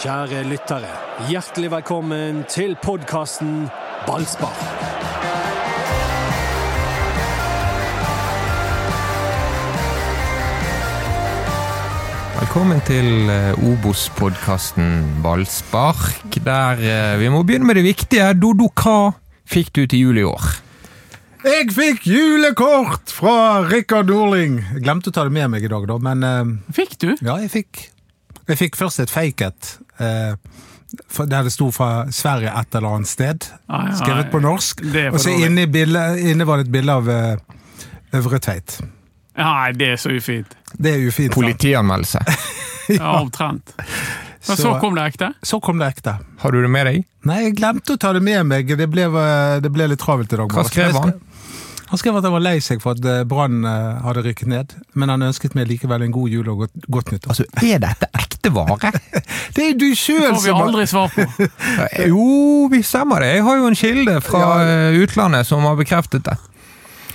[0.00, 0.90] Kjære lyttere,
[1.28, 3.68] hjertelig velkommen til podkasten
[4.08, 4.56] Ballspar.
[12.34, 14.90] Velkommen til eh, Obos-podkasten
[15.24, 18.26] Ballspark, der eh, vi må begynne med det viktige.
[18.38, 19.14] Dodo, hva
[19.50, 20.50] fikk du til jul i år?
[21.44, 24.58] Jeg fikk julekort fra Rikard Norling.
[24.76, 27.10] Jeg glemte å ta det med meg i dag, da, men eh, Fikk du?
[27.20, 27.82] ja, jeg fikk
[28.50, 29.74] Jeg fikk først et fake et.
[30.00, 30.34] Eh,
[31.18, 33.46] der det sto fra Sverige et eller annet sted.
[33.68, 34.82] Ah, ja, Skrevet på norsk.
[35.12, 35.66] Og så inne,
[36.22, 37.36] inne var det et bilde av eh,
[38.14, 38.78] Øvre Tveit.
[39.36, 40.52] Nei, det er så ufint.
[40.78, 41.34] Det er ufint.
[41.34, 42.22] Politianmeldelse.
[42.88, 43.70] Ja, omtrent.
[43.78, 45.30] Men så Så- kom det ekte.
[45.42, 46.18] Så kom det ekte.
[46.38, 46.98] Har du det med deg?
[47.24, 48.68] Nei, jeg glemte å ta det med meg.
[48.76, 50.52] Det ble, eh, det ble litt travelt i dag.
[50.52, 51.14] Hva skrev han?
[51.90, 54.72] Han skrev at han var lei seg for at eh, Brann eh, hadde rykket ned,
[54.98, 57.34] men han ønsket meg likevel en god jul og godt, godt nyttår.
[57.34, 58.92] Altså, er dette ekte vare?
[59.54, 61.26] Det er jo du Det sjøl får vi aldri svar på.
[62.10, 62.24] jo,
[62.72, 63.36] vi stemmer det.
[63.36, 64.88] Jeg har jo en kilde fra ja.
[65.04, 66.34] utlandet som har bekreftet det.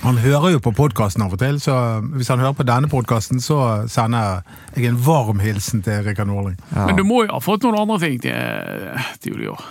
[0.00, 1.74] Han hører jo på podkasten av og til, så
[2.14, 4.40] hvis han hører på denne podkasten, så sender
[4.72, 6.56] jeg en varm hilsen til Rikard Norling.
[6.72, 6.86] Ja.
[6.88, 9.68] Men du må jo ha fått noen andre ting til, til jul i år.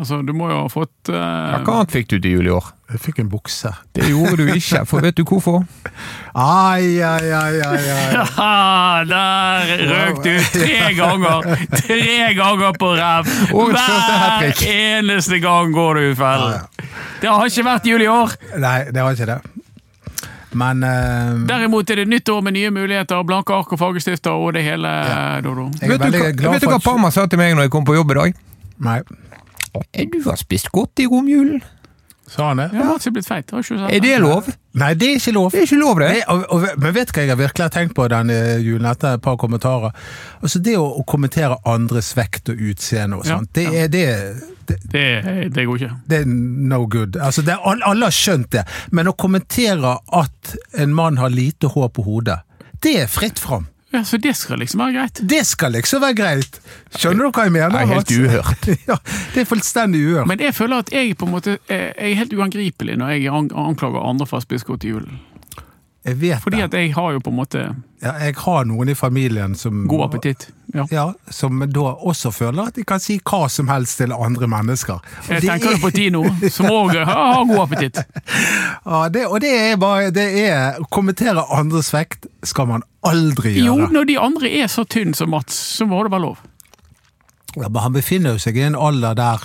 [0.00, 1.16] Altså, du må jo ha fått uh...
[1.16, 2.70] Ja, Hva annet fikk du til jul i år?
[2.92, 3.70] Jeg fikk en bukse.
[3.96, 5.62] Det gjorde du ikke, for vet du hvorfor?
[6.32, 8.24] Ai, ai, ai, ai, ai.
[8.36, 11.48] Haha, der røk du tre ganger!
[11.76, 13.30] Tre ganger på ræv!
[13.52, 16.68] Hver eneste gang går du i fellen.
[17.22, 18.36] Det har ikke vært jul i år.
[18.64, 19.40] Nei, det har ikke det.
[20.58, 24.52] Men uh, Derimot er det nytt år med nye muligheter, blanke ark og fargestifter og
[24.56, 24.88] det hele.
[25.44, 25.68] Dodo.
[25.80, 27.96] er Vet du, hva- vet du hva Parma sa til meg når jeg kom på
[27.96, 28.40] jobb i dag?
[28.82, 28.98] Nei,
[30.12, 31.62] Du har spist godt i romjulen.
[32.32, 32.70] sa han det?
[32.72, 33.50] Ja, blitt feit.
[33.50, 34.46] Har ikke du sett Er det lov?
[34.78, 35.50] Nei, det er ikke lov.
[35.52, 36.08] Det er ikke lov, det.
[36.12, 38.86] Nei, og, og, men vet du hva jeg har virkelig har tenkt på denne julen
[38.88, 39.92] etter et par kommentarer?
[40.40, 44.06] Altså Det å, å kommentere andres vekt og utseende og Ja, sånt, det, er, det,
[44.70, 45.90] det, Det, det går ikke.
[46.08, 46.30] det er
[46.72, 47.16] no good.
[47.20, 48.64] Altså det, er- alle, alle har skjønt det.
[48.92, 52.38] Men å kommentere at en mann har lite hår på hodet,
[52.82, 53.66] det er fritt fram.
[53.92, 55.20] Ja, Så det skal liksom være greit?
[55.28, 56.60] Det skal liksom være greit.
[56.96, 57.74] Skjønner du hva jeg mener?
[57.74, 58.70] Det er helt uhørt.
[58.90, 58.96] ja,
[59.34, 60.30] det er fullstendig uhørt.
[60.30, 64.28] Men jeg føler at jeg på en måte er helt uangripelig når jeg anklager andre
[64.28, 65.20] for å spise godt til julen.
[66.04, 66.64] Jeg vet Fordi det.
[66.64, 67.60] at jeg har jo på en måte
[68.02, 70.48] Ja, jeg har noen i familien som god appetitt.
[70.74, 70.86] Ja.
[70.90, 74.94] Ja, Som da også føler at de kan si hva som helst til andre mennesker.
[74.98, 78.02] Og Jeg det tenker er- jo på Tino, som òg har god appetitt.
[78.86, 83.54] Ja, det, og det er bare det er, Å kommentere andres vekt skal man aldri
[83.60, 83.66] gjøre.
[83.66, 86.38] Jo, når de andre er så tynne som Mats, så må det være lov.
[87.54, 89.38] Ja, men han befinner jo seg i en alder der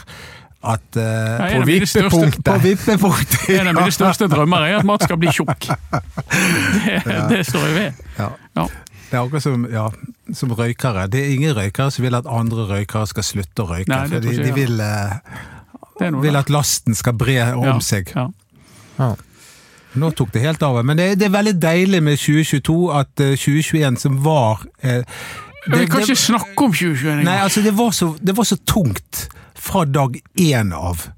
[0.73, 2.43] at uh, Ja, På vippepunktet.
[2.47, 3.47] På vippepunktet.
[3.59, 5.69] En av mine største drømmer er at Mats skal bli tjukk.
[7.07, 8.03] Det, det står jeg ved.
[8.19, 8.29] Ja.
[8.57, 8.67] Ja.
[9.07, 9.85] Det er akkurat som, ja,
[10.35, 11.05] som røykere.
[11.11, 13.87] Det er ingen røykere som vil at andre røykere skal slutte å røyke.
[13.93, 15.15] Nei, for de, de vil, eh,
[16.01, 18.11] Det noe vil at lasten skal bre om Ja, seg.
[18.15, 18.27] Ja.
[18.99, 19.13] Ja.
[19.97, 20.81] Nå tok det helt av.
[20.85, 24.99] Men det, det er veldig deilig med 2022 at eh, 2021 som var eh,
[25.67, 28.59] Vi kan det- ikke snakke om 2021 Nei, altså det var, så, det var så
[28.67, 29.29] tungt
[29.67, 31.09] fra dag én av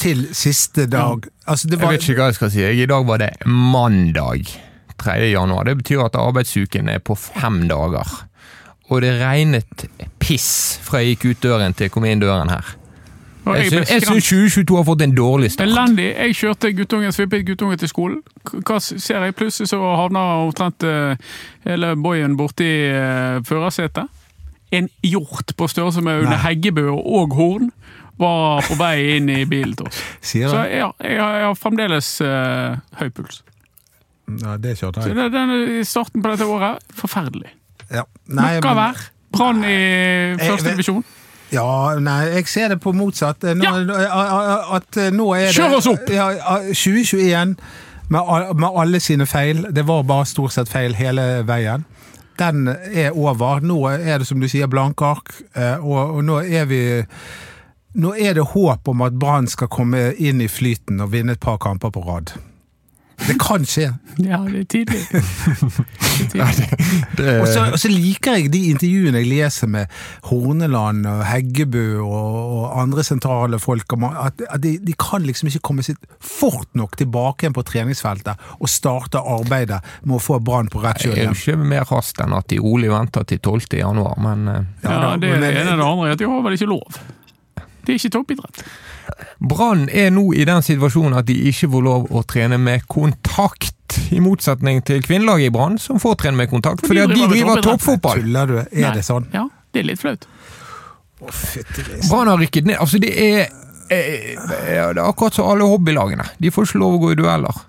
[0.00, 1.28] til siste dag.
[1.46, 2.62] Altså det Jeg vet ikke hva jeg skal si.
[2.66, 4.50] I dag var det mandag
[4.98, 5.30] 3.
[5.30, 5.68] januar.
[5.68, 8.08] Det betyr at arbeidsuken er på fem dager.
[8.90, 9.86] Og det regnet
[10.18, 12.74] piss fra jeg gikk ut døren til jeg kom inn døren her.
[13.44, 15.68] Og Jeg syns, jeg syns 2022 har fått en dårlig start.
[15.68, 16.08] Elendig.
[16.14, 18.18] Jeg kjørte guttungen, svippet guttungen til skolen.
[18.50, 19.34] Hva ser jeg?
[19.34, 21.16] Plutselig så havner omtrent eh,
[21.66, 24.10] hele boyen borti uh, førersetet.
[24.72, 26.36] En hjort på størrelse med Aune.
[26.46, 27.70] Heggebø og Horn
[28.20, 30.02] var på vei inn i bilen til oss.
[30.32, 33.42] sier Så ja, jeg har, jeg har fremdeles uh, høy puls.
[34.40, 35.16] Ja, det kjørte Så jeg.
[35.18, 37.50] det, den starten på dette året, forferdelig.
[37.92, 38.04] Ja.
[38.32, 39.02] Nei, Møkka men- vær.
[39.32, 39.76] Brann i
[40.36, 41.04] første divisjon.
[41.52, 43.44] Ja, nei, jeg ser det på motsatt.
[43.56, 43.72] Nå, Ja.
[44.76, 46.08] At eh, nå er det Kjør oss opp!
[46.12, 46.26] Ja,
[46.72, 47.56] 2021
[48.12, 49.66] med, med alle sine feil.
[49.72, 51.84] Det var bare stort sett feil hele veien.
[52.42, 53.62] Den er over.
[53.62, 56.82] Nå er det som du sier blanke ark, eh, og, og nå er vi
[57.92, 61.42] Nå er det håp om at Brann skal komme inn i flyten og vinne et
[61.44, 62.32] par kamper på rad.
[63.26, 63.88] Det kan skje.
[64.18, 65.02] Ja, det er tidlig.
[67.16, 67.40] Det.
[67.40, 69.90] Og så, og så liker jeg de intervjuene jeg leser med
[70.28, 73.94] Horneland og Heggebø og, og andre sentrale folk.
[74.10, 78.42] At, at de, de kan liksom ikke komme seg fort nok tilbake igjen på treningsfeltet
[78.58, 81.88] og starte arbeidet med å få Brann på rett Det kjøl er jo ikke mer
[81.92, 83.78] hast enn at de rolig venter til 12.
[83.80, 85.76] januar, men eh, Ja, Ja, det men- det ene.
[85.76, 87.00] Det andre er at de har vel ikke lov.
[87.82, 88.62] Det er ikke toppidrett.
[89.42, 93.74] Brann er nå i den situasjonen at de ikke får lov å trene med kontakt.
[94.14, 96.86] I motsetning til kvinnelaget i Brann, som får trene med kontakt.
[96.86, 98.22] For de Fordi de driver driver toppfotball.
[98.22, 98.54] Tuller du?
[98.62, 98.92] Er Nei.
[98.96, 99.26] det sånn?
[99.34, 100.24] Ja, det er litt flaut.
[101.20, 101.32] Å.
[102.08, 102.78] Brann har rykket ned.
[102.80, 103.50] Altså, det er,
[103.92, 106.24] er, det er akkurat som alle hobbylagene.
[106.40, 107.60] De får ikke lov å gå i dueller.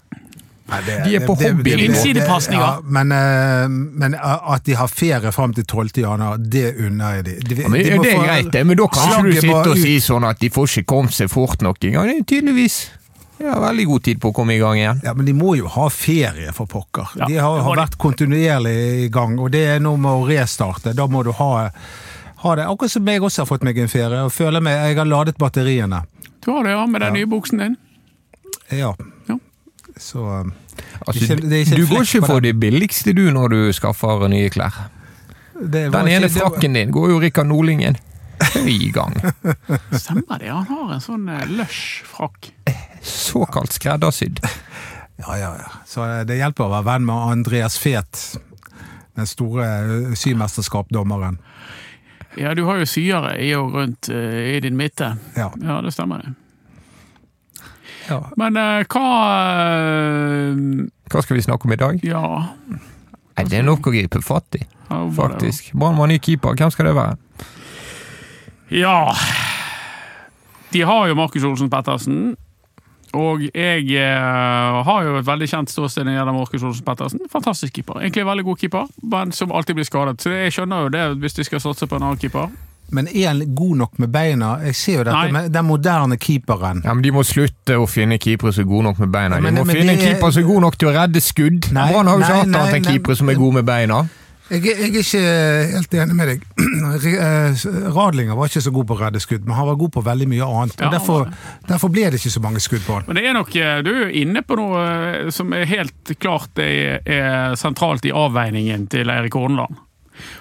[0.73, 1.73] Nei, det- De er på hobby.
[1.85, 2.61] Innsidepasninger.
[2.61, 6.01] Ja, men, eh, men at de har ferie fram til 12.
[6.01, 7.35] januar, det unner jeg de.
[7.55, 9.67] de, Ja, men de det, er få- greit, det, men da kan du sitte og
[9.67, 9.77] ut.
[9.77, 12.09] si sånn at de får ikke kommet seg fort nok engang.
[12.09, 12.89] Er tydeligvis
[13.39, 15.01] de har veldig god tid på å komme i gang igjen.
[15.03, 17.09] Ja, Men de må jo ha ferie, for pokker.
[17.17, 20.93] Ja, de har, har vært kontinuerlig i gang, og det er noe med å restarte.
[20.95, 21.69] Da må du ha,
[22.37, 22.65] ha det.
[22.65, 25.37] Akkurat som jeg også har fått meg en ferie, og føler meg Jeg har ladet
[25.37, 26.03] batteriene.
[26.45, 27.19] Du har det, ja, med den Ja.
[27.19, 27.77] nye buksen din.
[28.71, 28.93] Ja.
[29.27, 29.37] Ja.
[29.97, 30.53] Så um,
[31.07, 34.27] Altså, ikke- det er ikke du går ikke for det billigste du når du skaffer
[34.29, 34.73] nye klær.
[35.59, 37.97] det var Den ene ikke- det var- frakken din går jo Rikard Nordlingen
[38.41, 39.13] høy i gang.
[39.93, 42.51] Stemmer det, han har en sånn eh, lush frakk.
[43.01, 44.39] Såkalt skreddersydd.
[45.19, 45.69] Ja, ja, ja.
[45.85, 48.37] Så eh, det hjelper å være venn med Andreas Fet,
[49.15, 49.63] den store
[50.09, 51.37] eh, symesterskapsdommeren.
[52.35, 55.11] Ja, du har jo syere i og rundt i din midte.
[55.37, 55.51] Ja.
[55.61, 56.33] Ja, det stemmer det.
[58.09, 58.17] ja.
[58.35, 58.57] Men
[58.89, 59.03] hva
[61.13, 61.99] Hva skal vi snakke om i dag?
[62.05, 62.23] Ja.
[63.37, 65.73] Nei, Det er nok å gripe fatt i, faktisk.
[65.77, 67.17] Brann var ny keeper, hvem skal det være?
[68.73, 69.13] Ja
[70.73, 72.33] De har jo Markus Olsen Pettersen.
[73.13, 77.19] Og jeg eh, har jo et veldig kjent ståsted når det gjelder Markus Olsen Pettersen.
[77.29, 77.99] Fantastisk keeper.
[78.01, 80.17] Egentlig veldig god keeper, men som alltid blir skadet.
[80.23, 82.49] Så jeg skjønner jo det hvis de skal satse på en annen keeper.
[82.93, 84.53] Men er han god nok med beina?
[84.67, 85.31] Jeg ser jo dette Nei.
[85.33, 86.83] med den moderne keeperen.
[86.85, 89.35] Ja, men De må slutte å finne keepere som er gode nok med beina.
[89.35, 90.93] Ja, De men- må men finne en er- keeper som er god nok til å
[90.97, 91.71] redde skudd.
[91.73, 94.03] Nei, Brann har jo ikke hatt annet enn keepere som er gode med beina.
[94.51, 96.41] Jeg, jeg er ikke helt enig med deg.
[97.03, 97.55] Eh,
[97.95, 100.27] Radlinger var ikke så god på å redde skudd, men han var god på veldig
[100.29, 100.75] mye annet.
[100.79, 101.33] Ja, og derfor,
[101.67, 103.03] derfor ble det ikke så mange skudd på han.
[103.07, 106.59] Men det er nok, eh, du er inne på noe eh, som er helt klart
[106.61, 109.75] er, er sentralt i avveiningen til Eirik Horneland.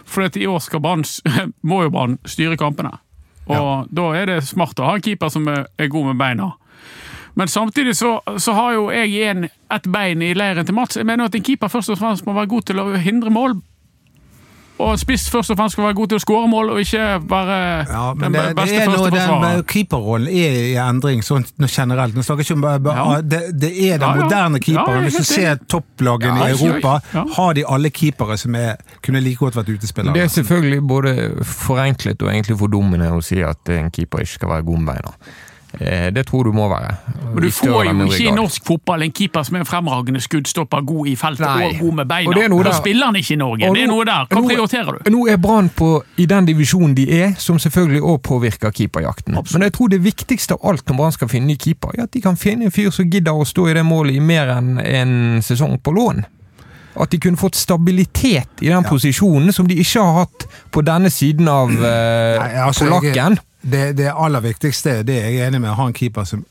[0.05, 1.05] For i år skal Brann,
[1.69, 2.97] må jo Brann styre kampene.
[3.51, 6.53] Og da er det smart å ha en keeper som er, er god med beina.
[7.35, 10.99] Men samtidig så, så har jo jeg en, et bein i leiren til Mats.
[11.01, 13.57] Jeg mener at en keeper først og fremst må være god til å hindre mål.
[14.83, 17.57] Og spiss først og fremst skal være god til å skåre mål, og ikke være
[17.89, 19.57] Ja, den men det, det beste er noe, den førsteforsvareren.
[19.59, 22.17] med keeperrollen er i endring sånn generelt.
[22.19, 23.21] Nå snakker jeg ikke om bare- Ja.
[23.23, 24.23] det, det er den Ja, ja.
[24.25, 24.99] moderne keeperen.
[24.99, 27.01] er Hvis du ser topplagene Ja, i Europa.
[27.15, 27.25] Ja.
[27.37, 30.15] har de alle keepere som er, kunne like godt vært utespillere.
[30.15, 31.15] Det er selvfølgelig både
[31.45, 35.13] forenklet og egentlig fordummende å si at en keeper ikke skal være god med beina.
[35.81, 36.95] Eh, Det tror du må være.
[37.35, 41.07] Men du får jo ikke i norsk fotball en keeper som er fremragende skuddstopper, god
[41.09, 41.65] i feltet Nei.
[41.71, 42.29] og god med beina.
[42.29, 43.69] Og det er noe da der- spiller han ikke i Norge.
[43.69, 44.27] Og Det er noe der.
[44.29, 45.11] Hva nå- prioriterer du?
[45.11, 45.71] Nå er Brann
[46.19, 49.37] i den divisjonen de er, som selvfølgelig også påvirker keeperjakten.
[49.37, 49.53] Absolutt.
[49.53, 52.13] Men jeg tror det viktigste av alt når Brann skal finne ny keeper, er at
[52.13, 54.79] de kan finne en fyr som gidder å stå i det målet i mer enn
[54.79, 56.25] en sesong på lån.
[57.01, 61.09] At de kunne fått stabilitet i den posisjonen som de ikke har hatt på denne
[61.09, 63.39] siden av eh, Nei, altså, jeg- polakken.
[63.63, 66.43] Det, det aller viktigste det er jeg enig med, å ha en keeper som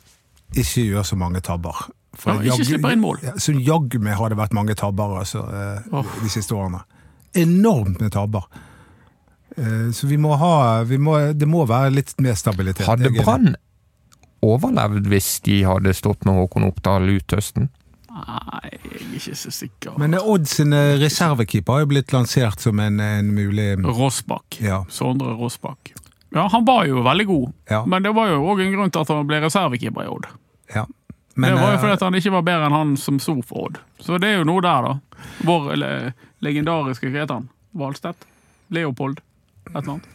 [0.56, 1.86] ikke gjør så mange tabber.
[2.26, 3.22] Ja, ikke slipper inn mål.
[3.42, 5.46] Som jaggu meg har det vært mange tabber altså,
[5.92, 6.18] oh.
[6.22, 6.84] De siste årene.
[7.40, 8.48] Enormt med tabber.
[9.58, 12.88] Eh, så vi må ha vi må, Det må være litt mer stabilitet.
[12.88, 13.56] Hadde Brann
[14.42, 17.70] overlevd hvis de hadde stått med Håkon Oppdal ut høsten?
[18.12, 19.98] Nei, jeg er ikke så sikker.
[20.02, 24.60] Men Odd sin eh, reservekeeper har jo blitt lansert som en, en mulig Rossbakk.
[24.64, 24.82] Ja.
[24.92, 25.94] Sondre Rossbakk.
[26.32, 27.86] Ja, han var jo veldig god, Ja.
[27.86, 30.28] men det var jo òg en grunn til at han ble reservekeeper i Odd.
[30.76, 30.86] ja.
[31.36, 33.38] Men, det var jo eh, fordi at han ikke var bedre enn han som sto
[33.42, 33.78] for Odd.
[34.04, 35.28] Så det er jo noe der, da.
[35.48, 36.10] Vår eller,
[36.44, 37.46] legendariske hva han?
[37.72, 38.28] Valstedt?
[38.68, 39.22] Leopold?
[39.70, 40.10] Et eller annet.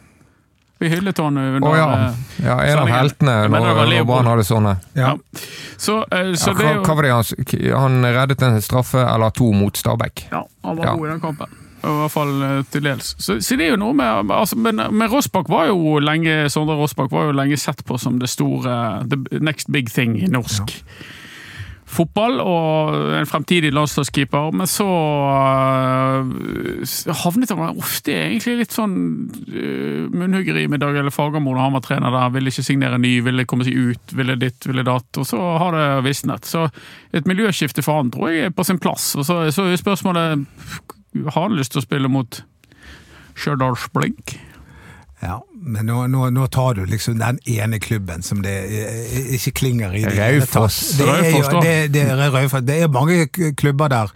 [0.77, 1.87] Vi hyllet han under oh, ja.
[2.07, 2.13] eh,
[2.45, 2.57] ja.
[2.65, 4.03] En av heltene når.
[4.05, 4.75] Brann hadde sånne.
[4.93, 5.15] ja.
[5.15, 5.41] Ja.
[5.77, 9.01] Så, eh, så Ja, det hva, jo hva var det han, han reddet en straffe
[9.01, 10.27] eller to mot Stabæk?
[10.31, 11.57] Ja, han var god i den kampen.
[11.83, 13.13] I hvert fall eh, til dels.
[13.21, 16.77] Så, så det er jo noe med altså, Men, men Rossbakk var jo lenge Sondre
[16.79, 20.73] Rossbakk var jo lenge sett på som det store The next big thing i norsk
[21.87, 24.51] fotball, og en fremtidig landslagskeeper.
[24.59, 26.19] Men så uh,
[27.23, 28.95] havnet han ofte egentlig litt sånn
[29.47, 32.33] uh, munnhuggeri med Dag eller Fagermo da han var trener der.
[32.35, 35.11] Ville ikke signere ny, ville komme seg ut, ville ditt, ville datt.
[35.15, 36.43] Og så har det visnet.
[36.47, 36.61] Så
[37.15, 39.05] et miljøskifte for han tror jeg er på sin plass.
[39.17, 40.27] Og så, så er spørsmålet
[41.33, 42.41] har lyst til å spille mot
[43.37, 44.37] Stjørdals Blink?
[45.21, 48.53] Ja, men nå, nå, nå tar du liksom den ene klubben som det
[49.33, 50.03] ikke klinger i.
[50.05, 50.13] det.
[50.19, 50.77] Raufoss.
[50.99, 51.23] Det er,
[51.63, 53.25] det, det, er det er mange
[53.57, 54.13] klubber der.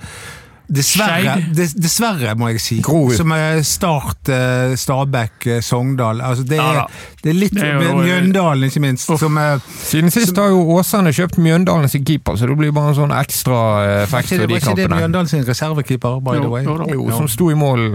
[0.72, 2.78] Dessverre, dessverre må jeg si.
[2.82, 3.16] Grorud.
[3.18, 6.22] Som er Start, eh, Stabæk, eh, Sogndal.
[6.24, 6.86] Altså det, er,
[7.24, 9.12] det er litt Det er jo- Mjøndalen, ikke minst.
[9.20, 12.94] Som, er, Siden sist har jo Åsane kjøpt Mjøndalen sin keeper, så det blir bare
[12.94, 14.90] en sånn ekstra eh, var effekt ikke, for det- de var ikke det.
[15.02, 16.64] Mjøndalen sin reservekeeper, by Jo, the way?
[16.64, 16.88] jo.
[16.94, 17.90] Jo, som sto i mål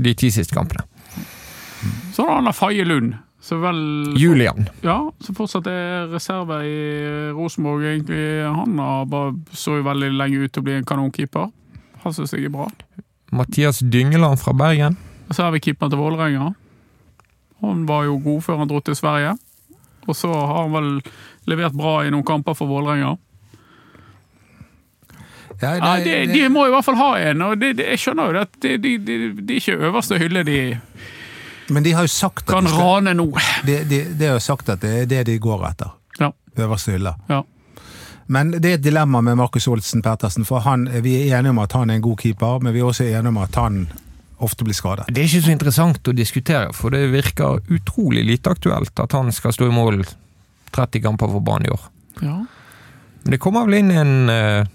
[0.00, 0.84] de ti siste kampene.
[2.14, 3.14] Så har han Faye Lund,
[3.48, 3.78] vel
[4.20, 4.68] Julian.
[4.84, 6.74] Ja, som fortsatt er reserve i
[7.32, 8.20] Rosenborg, egentlig.
[8.44, 8.76] Han
[9.08, 11.48] bare, så jo veldig lenge ut til å bli en kanonkeeper.
[12.04, 12.68] Han syns jeg er bra.
[13.32, 14.98] Mathias Dyngeland fra Bergen.
[15.28, 16.50] Og så har vi keeperen til Vålerenga.
[17.64, 19.34] Han var jo god før han dro til Sverige.
[20.08, 20.88] Og så har han vel
[21.48, 23.16] levert bra i noen kamper for Vålerenga.
[25.60, 28.32] Ja, Ja, de, de må i hvert fall ha en, og det, det, jeg skjønner
[28.32, 30.56] jo at De, de, de, de er ikke øverste hylle de
[31.70, 33.30] men de har jo sagt at kan de, skal, rane nå.
[33.66, 35.96] de, de, de har jo sagt at det er det de går etter.
[36.18, 36.32] Ja.
[36.58, 37.14] Øverste hylle.
[37.30, 37.42] Ja.
[38.30, 40.46] Men det er et dilemma med Markus Olsen Pettersen.
[40.46, 42.90] For han, vi er enige om at han er en god keeper, men vi er
[42.90, 43.80] også enige om at han
[44.40, 45.08] ofte blir skadet.
[45.10, 49.32] Det er ikke så interessant å diskutere, for det virker utrolig lite aktuelt at han
[49.34, 50.04] skal stå i mål
[50.70, 51.88] 30 kamper for banen i år.
[52.22, 52.36] Ja.
[53.22, 54.68] Men det kommer vel inn en uh,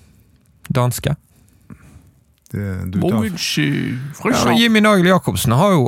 [0.68, 1.16] danske.
[2.52, 4.52] Det, du tar.
[4.60, 5.88] Jimmy Nagel Jacobsen har jo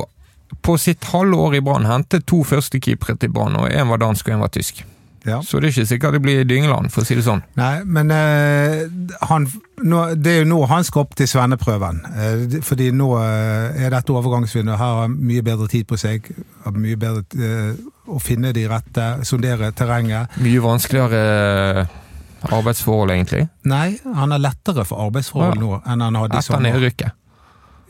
[0.62, 4.28] på sitt halve år i Brann hentet to førstekeepere til Brann, og én var dansk
[4.30, 4.84] og én var tysk.
[5.28, 5.42] ja.
[5.44, 7.42] Så det er ikke sikkert det blir Dyngeland, for å si det sånn.
[7.60, 8.86] Nei, men eh,
[9.28, 9.48] han,
[9.84, 12.00] nå, det er jo nå han skal opp til svenneprøven.
[12.16, 14.78] Eh, fordi nå eh, er dette overgangsvinduet.
[14.80, 16.32] Her har han mye bedre tid på seg.
[16.64, 17.74] Har mye bedre eh,
[18.08, 20.32] å finne de rette, sondere terrenget.
[20.40, 21.22] Mye vanskeligere
[21.84, 21.96] eh,
[22.48, 25.60] arbeidsforhold, egentlig, Nei, han har lettere for arbeidsforhold Ja.
[25.60, 27.12] nå enn han hadde i etter nedrykket.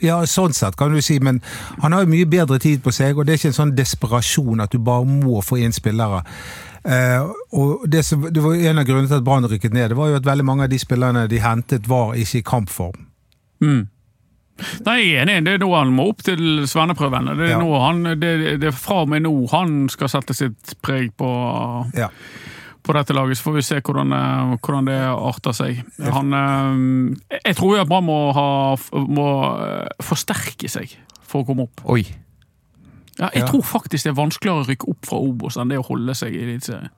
[0.04, 1.42] Ja, sånn sett kan du si, men
[1.82, 4.62] han har jo mye bedre tid på seg, og det er ikke en sånn desperasjon
[4.62, 6.24] at du bare må få inn spillere.
[6.88, 9.98] Uh, og det, som, det var En av grunnene til at Brann rykket ned, det
[9.98, 13.08] var jo at veldig mange av de spillerne de hentet, var ikke i kampform.
[13.60, 13.88] Mm.
[14.86, 15.42] Nei, jeg er enig.
[15.46, 17.28] Det er nå han må opp til svenneprøven.
[17.38, 17.82] Det er, Ja.
[17.84, 21.30] han, det, det er fra og med nå han skal sette sitt preg på,
[21.98, 22.10] Ja.
[22.88, 23.38] På dette laget.
[23.40, 25.82] Så får vi se hvordan, eh, hvordan det arter seg.
[26.14, 28.18] Han, eh, jeg tror jo at Brann må,
[29.12, 29.28] må
[29.68, 30.96] eh, forsterke seg
[31.28, 31.84] for å komme opp.
[31.92, 32.06] Oi.
[33.18, 33.48] Ja, jeg Ja.
[33.50, 36.36] tror faktisk det er vanskeligere å rykke opp fra Obos enn det å holde seg
[36.38, 36.90] i Eliteserien.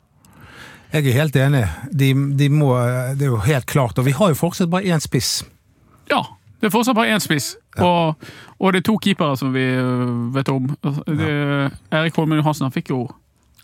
[0.92, 1.64] Jeg er helt enig.
[1.94, 2.74] De, de må,
[3.16, 3.98] det er jo helt klart.
[4.02, 5.44] Og vi har jo fortsatt bare én spiss.
[6.10, 6.24] Ja,
[6.60, 7.52] det er fortsatt bare én spiss.
[7.78, 8.16] Og,
[8.60, 9.68] og det er to keepere som vi
[10.34, 10.66] vet om.
[10.82, 13.04] Det, Erik Holmen Johansen han fikk jo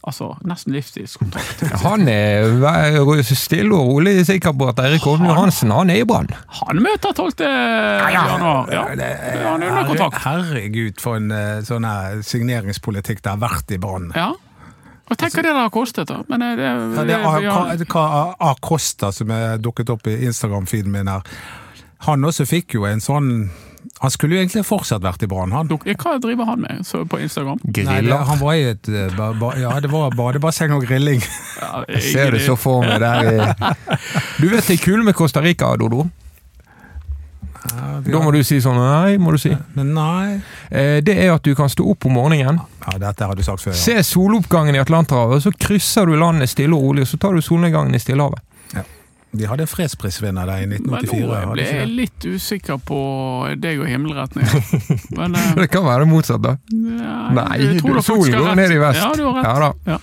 [0.08, 1.66] altså, nesten livstidskontrakt.
[1.86, 6.30] Han er stille og rolig sikker på at Eirik Holm Johansen han er i Brann.
[6.62, 7.44] Han møter 12.
[7.44, 8.72] januar.
[8.72, 10.22] Ja, han er under kontrakt.
[10.24, 11.88] Herregud, for en eh, sånn
[12.26, 14.12] signeringspolitikk det har vært i Brann.
[14.16, 14.32] Ja.
[15.06, 16.22] Og tenk hva det har kostet, da.
[16.32, 16.72] Men eh, det,
[17.14, 18.08] Ja, det er hva
[18.54, 21.26] Acosta som er dukket opp i Instagram-feeden min her.
[22.10, 23.32] Han også fikk jo en sånn
[24.02, 25.68] Han skulle jo egentlig fortsatt vært i Brann, han.
[25.70, 27.60] Hva driver han med så på Instagram?
[27.64, 28.26] Nei, det, Griller.
[28.30, 31.22] han var i et eh, ba, ba, Ja, det var badebasseng og grilling.
[31.62, 33.40] Ja, Jeg ser det så for meg der i
[34.42, 36.08] Du vet det er kule med Costa Rica, Dodo?
[38.06, 39.50] Da må du si sånn nei, må du si.
[39.76, 40.36] Nei
[40.70, 43.64] Eh, Det er at du kan stå opp om morgenen, Ja, dette har du sagt
[43.64, 43.72] før.
[43.74, 43.78] Ja.
[43.80, 47.42] se soloppgangen i Atlanterhavet, så krysser du landet stille og rolig, og så tar du
[47.42, 48.42] solnedgangen i Stillehavet.
[49.40, 51.22] De hadde en fredsprisvinner der i Men 1984.
[51.22, 53.00] nå hadde ble jeg litt usikker på
[53.62, 54.46] deg og himmelretning.
[55.20, 56.56] Men uh, Det kan være motsatt, da.
[56.72, 59.02] ja, Nei, du, du solen går ned i vest.
[59.04, 59.90] Ja, du har rett.
[59.90, 60.00] Ja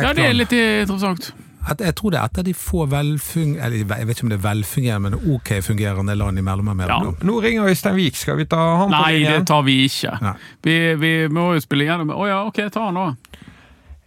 [0.00, 1.32] Ja, det er litt interessant.
[1.68, 4.38] At Jeg tror det er et av de få velfungerende jeg vet ikke om det
[4.38, 7.12] er velfungerende, men ok fungerende land i Mellom-Amerika.
[7.26, 8.16] Nå ringer Øystein Wiik.
[8.16, 10.14] Skal vi ta han på Nei, det tar vi ikke.
[10.64, 13.06] Vi, vi må jo spille gjennom Å ja, ok, ta han nå.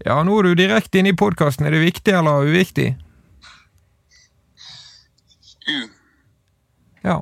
[0.03, 1.67] Ja, nå er du direkte inne i podkasten.
[1.67, 2.93] Er det viktig eller uviktig?
[5.67, 5.89] U.
[7.03, 7.21] Ja.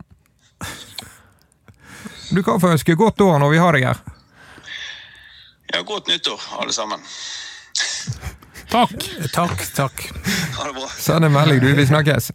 [2.32, 4.02] Du kan få ønske godt år når vi har deg her.
[5.74, 7.00] Ja, godt nyttår, alle sammen.
[8.72, 9.04] Takk.
[9.34, 10.04] Takk, takk.
[10.58, 10.88] Ha det bra.
[11.00, 11.72] Send en melding, du.
[11.76, 12.32] Vi snakkes.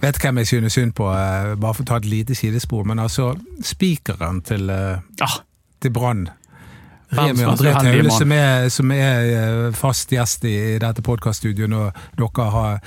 [0.00, 2.98] Vet hvem jeg synes synd på, eh, bare for å ta et lite sidespor, men
[3.02, 3.34] altså
[3.64, 5.28] spikeren til, eh, Ja,
[5.80, 6.28] til Brann.
[7.10, 8.32] Remi André Taule, som
[8.70, 12.80] som er eh, fast gjest i, dette podkaststudioet når dere har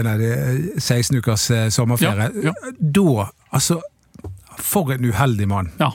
[0.00, 2.30] en av de eh, 16 ukers eh, sommerferie.
[2.44, 3.80] Ja, Da, altså
[4.58, 5.72] For en uheldig mann.
[5.78, 5.92] ja.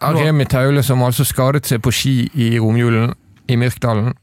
[0.00, 3.12] Remi Taule som altså skadet seg på ski i romjulen
[3.52, 4.14] i Myrkdalen.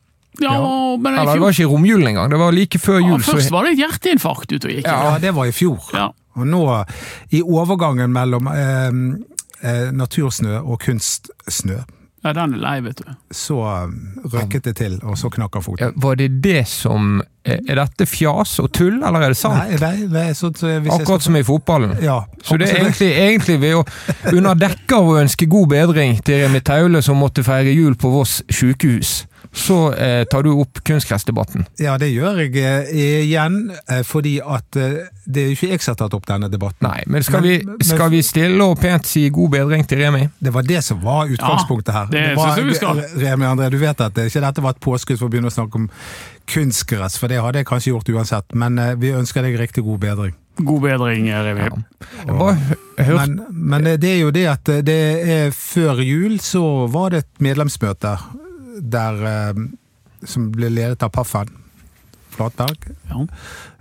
[0.42, 0.56] Ja,
[0.98, 3.22] men i Eller det var ikke i romjulen engang, det var like før ja, jul.
[3.22, 4.88] Ja, Først var det et hjerteinfarkt ute og gikk.
[4.88, 5.86] Ja, det var i fjor.
[5.94, 6.08] Ja.
[6.38, 6.64] Og nå,
[7.34, 8.90] i overgangen mellom eh,
[9.62, 11.80] eh, natursnø og kunstsnø,
[12.28, 13.10] ja, den er lei, vet du.
[13.34, 13.96] så eh,
[14.34, 15.88] røkket det til, og så knakk han foten.
[15.88, 19.56] Ja, var det det som Er er dette fjas og tull, eller er det sant?
[19.56, 21.94] Nei, nei, nei så, så hvis jeg Akkurat skal- som i fotballen.
[22.04, 22.18] Ja.
[22.44, 23.86] Så det er egentlig, egentlig ved å
[24.36, 28.12] under dekke av å ønske god bedring til Remi Taule som måtte feire jul på
[28.12, 29.22] Voss sykehus,
[29.54, 31.66] så eh, tar du opp kunstgressdebatten.
[31.82, 32.92] Ja, det gjør jeg eh,
[33.24, 36.50] igjen, eh, fordi at eh, det er jo ikke jeg som har tatt opp denne
[36.52, 36.88] debatten.
[36.88, 40.26] Nei, men skal, vi, skal men- vi stille og pent si god bedring til Remi?
[40.40, 42.10] Det var det som var utgangspunktet her.
[42.12, 43.04] Ja, det var, synes jeg vi skal.
[43.26, 45.56] Remi André, du vet at det ikke dette var et påskudd for å begynne å
[45.58, 45.88] snakke om
[46.48, 50.00] kunstgress, for det hadde jeg kanskje gjort uansett, men eh, vi ønsker deg riktig god
[50.06, 50.36] bedring.
[50.58, 51.68] God bedring, Remi.
[52.28, 57.20] Hørte Men, men det er jo det at det er før jul så var det
[57.26, 58.16] et medlemsmøte
[58.82, 59.64] der eh,
[60.26, 61.50] som ble ledet av Paffen
[62.38, 62.78] Flatberg.
[63.10, 63.24] Ja.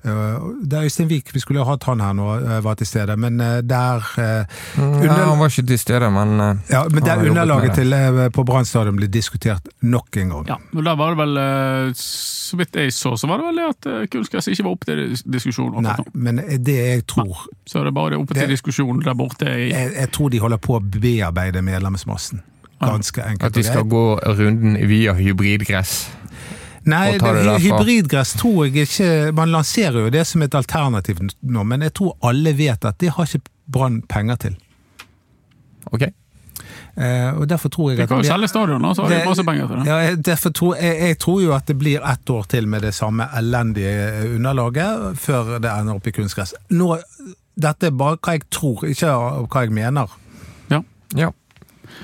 [0.07, 3.17] Eh, Der Øystein Wiik, vi skulle jo hatt han her nå, eh, var til stede,
[3.21, 4.05] men der
[4.79, 5.05] under...
[5.05, 6.37] ja, han var ikke til stede, men
[6.71, 7.93] Ja, men der underlaget til
[8.33, 10.47] på Brann stadion ble diskutert nok en gang.
[10.55, 11.43] Ja, og da var det vel,
[12.01, 15.03] så vidt jeg så, så var det vel det at kunstgress ikke var oppe til
[15.13, 15.77] dis- diskusjon.
[15.85, 19.15] Nei, men det jeg tror Så er det bare det oppe til Det- diskusjon der
[19.19, 22.41] borte i jeg, jeg tror de holder på å bearbeide medlemsmassen.
[22.81, 23.47] Ganske enkelt.
[23.47, 26.11] at de skal gå runden via hybridgress.
[26.87, 27.17] Nei,
[27.59, 32.15] hybridgress tror jeg ikke Man lanserer jo det som et alternativ nå, men jeg tror
[32.23, 34.53] alle vet at det har ikke Brann penger til.
[35.91, 36.05] Ok?
[36.97, 39.45] Eh, og derfor tror jeg De at kan jo selge stadion, så har de masse
[39.45, 39.87] penger til det.
[39.87, 42.95] Ja, derfor tror, jeg, jeg tror jo at det blir ett år til med det
[42.95, 46.55] samme elendige underlaget før det ender opp i kunstgress.
[46.71, 46.97] Nå,
[47.57, 49.11] dette er bare hva jeg tror, ikke
[49.51, 50.15] hva jeg mener.
[50.71, 50.81] Ja.
[51.15, 51.35] Men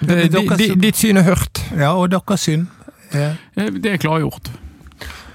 [0.01, 1.61] Di, ditt syn er hørt.
[1.77, 2.69] Ja, og deres syn?
[3.13, 4.51] Eh, Eh, Det er klargjort.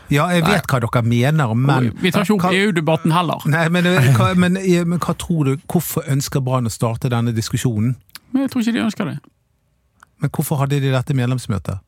[0.10, 3.42] Ja, jeg vet hva dere mener, men vi tar ikke opp EU-debatten heller.
[3.46, 5.58] Nei, men, eh, hva, men, eh, men hva tror du?
[5.68, 7.96] Hvorfor ønsker Brann å starte denne diskusjonen?
[8.32, 9.18] Men jeg tror ikke de ønsker det.
[10.22, 11.80] Men hvorfor hadde de dette medlemsmøtet?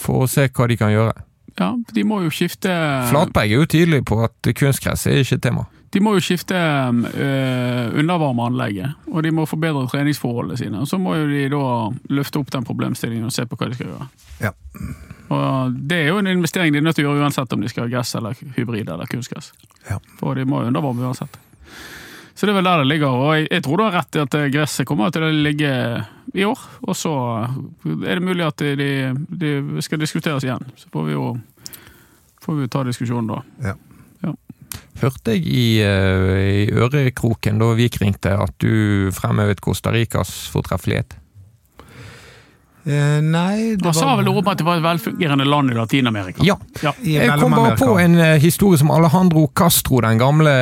[0.00, 1.12] For å se hva de kan gjøre.
[1.58, 2.70] Ja, De må jo skifte
[3.10, 5.66] Flatberg er jo tydelig på at kunstgress er ikke et tema.
[5.90, 10.82] De må jo skifte øh, undervarmeanlegget, og de må forbedre treningsforholdene sine.
[10.84, 11.62] Og Så må jo de da
[12.14, 14.08] løfte opp den problemstillingen og se på hva de skal gjøre.
[14.40, 14.52] Ja.
[15.34, 17.70] Og Det er jo en investering de er nødt til å gjøre uansett om de
[17.72, 19.52] skal ha gress eller hybrid eller kunstgress.
[19.88, 19.98] Ja.
[20.20, 21.38] For de må jo undervarme uansett.
[22.34, 23.12] Så det er vel der det ligger.
[23.20, 25.72] Og jeg, jeg tror du har rett i at eh, gresset kommer til å ligge
[26.32, 26.62] i år.
[26.86, 27.12] Og så
[27.84, 28.90] er det mulig at de,
[29.28, 29.50] de,
[29.84, 30.64] skal diskuteres igjen.
[30.80, 31.26] Så får vi jo
[32.40, 33.42] får vi ta diskusjonen da.
[33.66, 33.74] Ja.
[35.00, 41.16] Hørte jeg i, eh, i ørekroken da Vik ringte at du fremhevet Costa Ricas fortreffelighet?
[42.84, 45.76] Eh, nei, det Han sa vel noe om at det var et velfungerende land i
[45.76, 46.44] Latin-Amerika.
[46.44, 46.56] Ja.
[46.80, 46.94] Ja.
[47.04, 50.54] Jeg kom bare på en eh, historie som Alejandro Castro, den gamle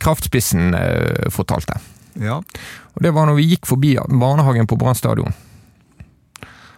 [0.00, 1.80] kraftspissen, eh, fortalte.
[2.20, 2.42] Ja.
[2.92, 5.32] Og Det var når vi gikk forbi barnehagen på Brann stadion.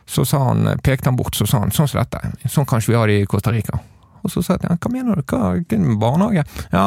[0.07, 2.21] Så sa han, pekte han bort så sa han, sånn som dette.
[2.47, 3.81] Sånn kanskje vi har det i Costa Rica.
[4.25, 6.45] Og så sa jeg hva mener du, hva hva en barnehage?
[6.73, 6.87] Ja,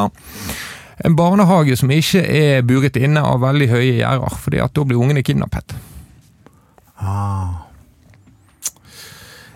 [1.06, 4.98] en barnehage som ikke er buret inne av veldig høye gjerder, fordi at da blir
[4.98, 5.76] ungene kidnappet.
[6.98, 7.64] Ah.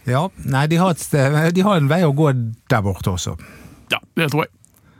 [0.07, 2.31] Ja, nei, de har, et sted, de har en vei å gå
[2.71, 3.37] der borte også.
[3.93, 4.53] ja, det tror jeg.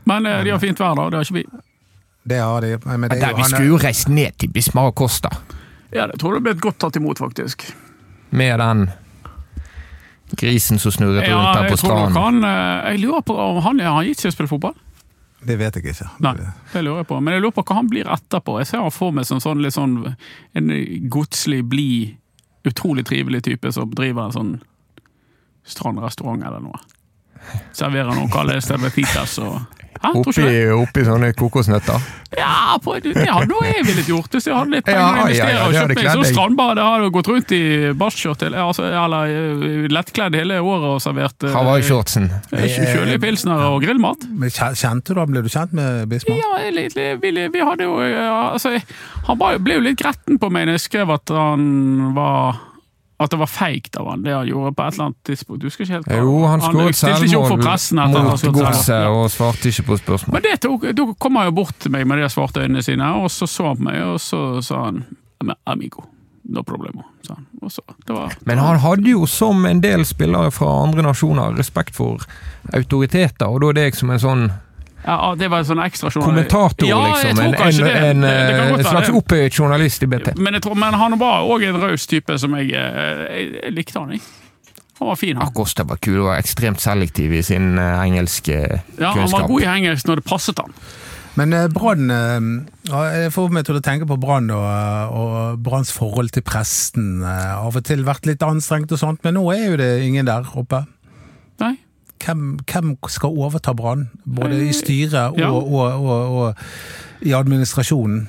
[0.07, 1.45] Men eh, de har fint vær da, det har ikke vi.
[2.27, 2.77] Det har de.
[2.87, 5.31] Men det er Der, vi er- skulle jo reist ned til Bismar Costa
[5.93, 7.65] Ja, det tror jeg ble godt tatt imot, faktisk.
[8.31, 8.91] med den
[10.39, 12.17] grisen som snurret Ja, rundt der på stranden.
[12.17, 14.75] han eh, Jeg lurer på om han har han gitt seg å spille fotball?
[15.43, 16.09] Det vet jeg ikke.
[16.23, 16.37] Nei,
[16.73, 17.19] det lurer jeg på.
[17.21, 18.61] Men jeg lurer på hva han blir etterpå.
[18.63, 19.97] Jeg ser han for meg som sånn litt sånn
[20.55, 20.73] en
[21.11, 22.13] godslig, blid,
[22.69, 24.53] utrolig trivelig type som driver en sånn
[25.67, 26.79] strandrestaurant eller noe.
[27.75, 28.61] Serverer noen kalde
[28.95, 29.59] pitas og
[30.03, 32.07] Tror Oppi, oppi sånne kokosnøtter.
[32.35, 35.13] Ja, på, det hadde jo jeg litt gjort hvis jeg hadde litt penger å å
[35.13, 35.53] ja, investere.
[35.53, 36.57] ja, og kjøpt meg sånn.
[36.81, 37.61] Jeg hadde gått rundt i
[38.01, 42.27] barskjørt eller, altså, eller eh, lettkledd hele året og servert eh, Hawaii-shortsen.
[42.57, 44.27] eh, kjølige pilsner og grillmat.
[44.33, 45.31] Men Kjente du ham?
[45.37, 46.41] Ble du kjent med Bismar?
[46.41, 48.75] Ja, jeg, litt- litt- vi, vi hadde jo altså,
[49.29, 52.59] Han ble jo litt gretten på meg når jeg skrev at han var
[53.25, 55.61] at det var feigt av han, det han gjorde på et eller annet tidspunkt.
[55.63, 57.51] Du husker ikke helt hva- Jo, han skåret selvmål
[58.31, 60.33] mot godset og svarte ikke på spørsmål.
[60.39, 63.13] Men det tok, da kom han jo bort til meg med de svarte øynene sine,
[63.23, 65.05] og så så han på meg, og så sa han
[65.67, 66.03] amigo,
[66.49, 67.47] no problemo, sa han.
[67.71, 71.95] Så, det var, Men han hadde jo, som en del spillere fra andre nasjoner, respekt
[71.95, 72.19] for
[72.75, 74.45] autoriteter, og da er det jeg som en sånn
[75.05, 77.41] ja, det var en sånn ekstra kommentator, ja, liksom.
[77.43, 77.95] En, en, det.
[78.11, 80.33] en, det, det en slags opphøyet journalist i BT.
[80.39, 83.77] Men, jeg tror, men han var òg en raus type som jeg, eh, jeg, jeg
[83.79, 84.23] likte han, jeg.
[85.01, 85.49] Han var fin, han.
[85.51, 88.59] Acosta var kul og var ekstremt selektiv i sin eh, engelske
[89.01, 90.77] Ja, han var god i engelsk når det passet han.
[91.35, 92.41] Men eh, Brann eh,
[92.93, 97.23] Jeg får meg til å tenke på Brann og, eh, og Branns forhold til presten.
[97.25, 100.29] eh, Av og til vært litt anstrengt og sånt, men nå er jo det ingen
[100.29, 100.85] der oppe.
[101.63, 101.75] Nei?
[102.23, 104.09] Hvem, hvem skal overta Brann?
[104.25, 105.51] Både i styret og, Ja.
[105.51, 108.29] og, og, og i administrasjonen.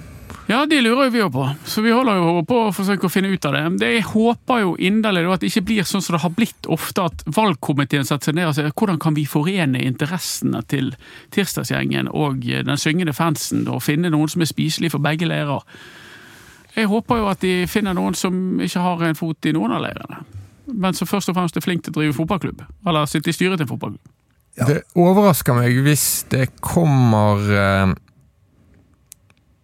[0.50, 3.12] Ja, det lurer jo vi jo på, så vi holder jo på å forsøke å
[3.12, 3.62] finne ut av det.
[3.80, 7.06] det jeg håper jo inderlig at det ikke blir sånn som det har blitt ofte,
[7.08, 10.92] at valgkomiteen setter seg ned og sier hvordan kan vi forene interessene til
[11.32, 15.64] tirsdagsgjengen og den syngende fansen, og finne noen som er spiselig for begge leirer.
[16.76, 19.86] Jeg håper jo at de finner noen som ikke har en fot i noen av
[19.86, 20.24] leirene,
[20.68, 23.60] men som først og fremst er flink til å drive fotballklubb, eller sitte i styret
[23.60, 24.14] til en fotballklubb.
[24.60, 24.68] Ja.
[24.70, 27.94] Det overrasker meg hvis det kommer eh,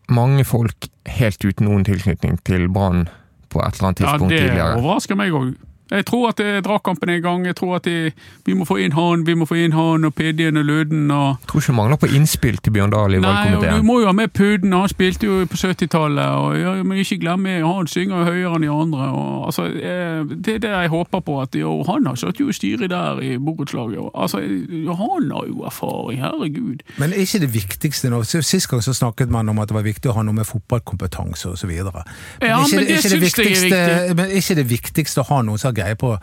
[0.09, 3.05] mange folk helt uten noen tilknytning til Brann
[3.53, 4.71] på et eller annet tidspunkt ja, tidligere.
[4.73, 5.51] Det overrasker meg òg.
[5.91, 7.45] Jeg tror at dragkampen er i gang.
[7.47, 8.11] Jeg tror at de,
[8.45, 11.39] vi må få inn han, vi må få inn han og Pidjen og Løden Og...
[11.49, 13.63] Tror ikke mangler på innspill til Bjørn Dahl i valgkomiteen.
[13.63, 16.25] Nei, og du må jo ha med Pudden, han spilte jo på 70-tallet.
[16.25, 19.09] og jeg må ikke glemme, han synger høyere enn de andre.
[19.09, 21.41] Og, altså, det er det jeg håper på.
[21.41, 24.11] at jo, Han har satt jo styret der i borettslaget.
[24.13, 26.85] Altså, han har jo erfaring, herregud.
[26.97, 28.23] Men er ikke det viktigste nå?
[28.23, 31.53] Sist gang så snakket man om at det var viktig å ha noe med fotballkompetanse
[31.55, 31.71] osv.
[31.71, 34.15] Ja, men det, det syns jeg er viktig.
[34.15, 36.17] Men er ikke det viktigste å ha noen som greie på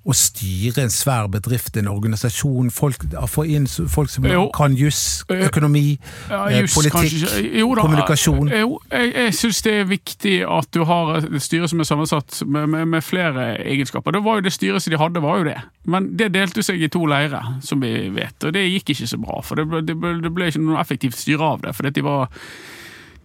[0.00, 4.46] å styre en svær bedrift, en organisasjon, folk, få inn folk som jo.
[4.56, 5.98] kan juss, økonomi,
[6.30, 8.48] ja, eh, just, politikk, jo, da, kommunikasjon.
[8.62, 12.40] Jo, jeg, jeg syns det er viktig at du har et styre som er sammensatt
[12.46, 14.16] med, med, med, flere egenskaper.
[14.16, 15.58] Det var jo det styret som de hadde, var jo det.
[15.92, 19.20] Men det delte seg i to leirer, som vi vet, og det gikk ikke så
[19.20, 19.44] bra.
[19.44, 22.08] For det ble, det ble, det ble ikke noe effektivt styre av det, fordi de
[22.08, 22.32] var,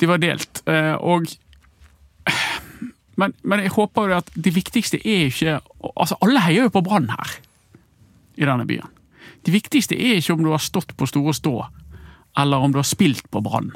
[0.04, 0.66] de var delt.
[0.68, 1.32] Eh, og
[3.16, 5.60] men, men, jeg håper jo at det viktigste er ikke
[5.96, 7.36] altså Alle heier jo på Brann her
[8.36, 8.90] i denne byen.
[9.48, 11.54] Det viktigste er ikke om du har stått på Store Stå,
[12.38, 13.72] eller om du har spilt på Brann.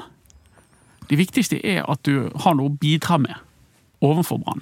[1.08, 3.38] Det viktigste er at du har noe å bidra med
[4.04, 4.60] overfor Brann.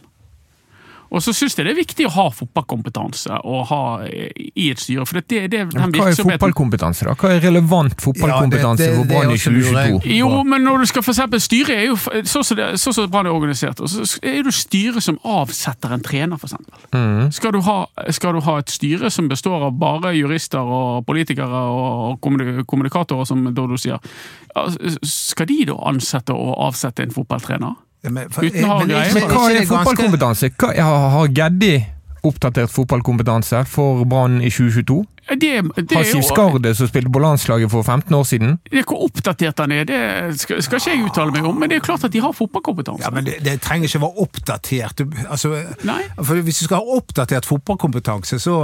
[1.09, 5.07] Og så syns jeg det er viktig å ha fotballkompetanse å ha i et styre.
[5.09, 7.14] for det, det, Hva er fotballkompetanse, da?
[7.18, 10.12] Hva er relevant fotballkompetanse for Brann i 2022?
[10.18, 11.97] Jo, men når du skal for eksempel styre er jo
[12.29, 16.59] sånn som, så Brann er organisert, så er det styret som avsetter en trener, f.eks.
[16.92, 17.33] Mm.
[17.33, 17.79] Skal, du ha,
[18.14, 23.49] skal du ha et styre som består av bare jurister og politikere og kommunikatorer, som
[23.57, 24.03] Dodo sier,
[25.07, 27.77] skal de da ansette og avsette en fotballtrener?
[28.02, 29.08] Men, for, Uten hagreier.
[29.08, 29.14] ha.
[29.14, 30.50] Men hva er fotballkompetanse?
[30.78, 31.72] Har Geddi
[32.28, 35.00] oppdatert fotballkompetanse for Brann i 2022?
[35.29, 38.55] Det, det har Siv Skarde, som spilte på landslaget for 15 år siden?
[38.71, 39.99] Det Hvor oppdatert han er, det
[40.41, 43.05] skal, skal, ikke jeg uttale meg om, men det er klart at de har fotballkompetanse.
[43.05, 45.03] Ja, men Det, det trenger ikke være oppdatert.
[45.29, 45.53] Altså,
[46.17, 48.57] for Hvis du skal ha oppdatert fotballkompetanse, så,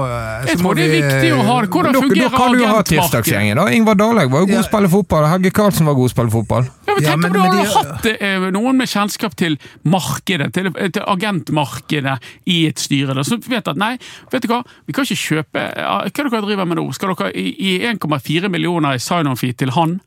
[0.49, 1.71] Jeg tror det er viktig å ha det.
[1.75, 2.33] Hvordan fungerer agentmarkedet?
[2.33, 3.61] Da kan du ha tirsdagsgjengen.
[3.61, 3.69] da.
[3.77, 4.69] Ingvar Dahlhaug var jo god å ja.
[4.71, 6.71] spille fotball, Helge Karlsen var god å spille fotball.
[6.85, 7.75] Ja, men tenk ja, men, om du hadde de...
[7.75, 12.17] hatt eh, noen med kjennskap til markedet, til, til agentmarkedet
[12.51, 13.95] i et styre, da, som vet at nei,
[14.33, 16.87] vet du hva, vi kan ikke kjøpe Hva er det dere driver med nå?
[16.95, 19.99] Skal dere gi 1,4 millioner i sign-on-fee til han,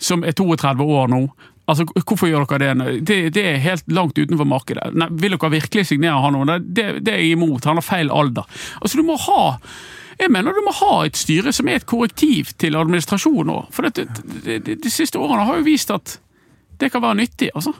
[0.00, 1.22] som er 32 år nå?
[1.70, 3.04] Altså, Hvorfor gjør dere det?
[3.06, 3.18] det?
[3.36, 4.90] Det, er helt langt utenfor markedet.
[4.96, 6.58] Nei, vil dere virkelig signere han nå?
[6.64, 7.68] Det, det er jeg imot.
[7.68, 8.48] Han har feil alder.
[8.80, 9.42] Altså, du må ha
[10.20, 13.60] jeg mener du må ha et styre som er et korrektiv til administrasjon nå.
[13.72, 14.04] For det,
[14.44, 16.18] de, de, de siste årene har jo vist at
[16.80, 17.72] det kan være nyttig, altså.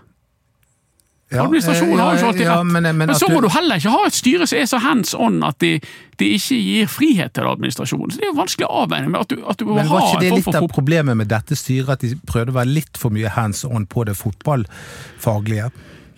[1.31, 2.67] Ja, Administrasjonen har jo ikke alltid rett.
[2.67, 4.81] Men, men, men så må du, du heller ikke ha et styre som er så
[4.83, 5.77] hands on at de,
[6.19, 8.11] de ikke gir frihet til administrasjonen.
[8.11, 10.25] Så Det er jo vanskelig å avveie med at du, at du men Var ikke
[10.25, 13.31] det litt av problemet med dette styret, at de prøvde å være litt for mye
[13.37, 15.71] hands on på det fotballfaglige?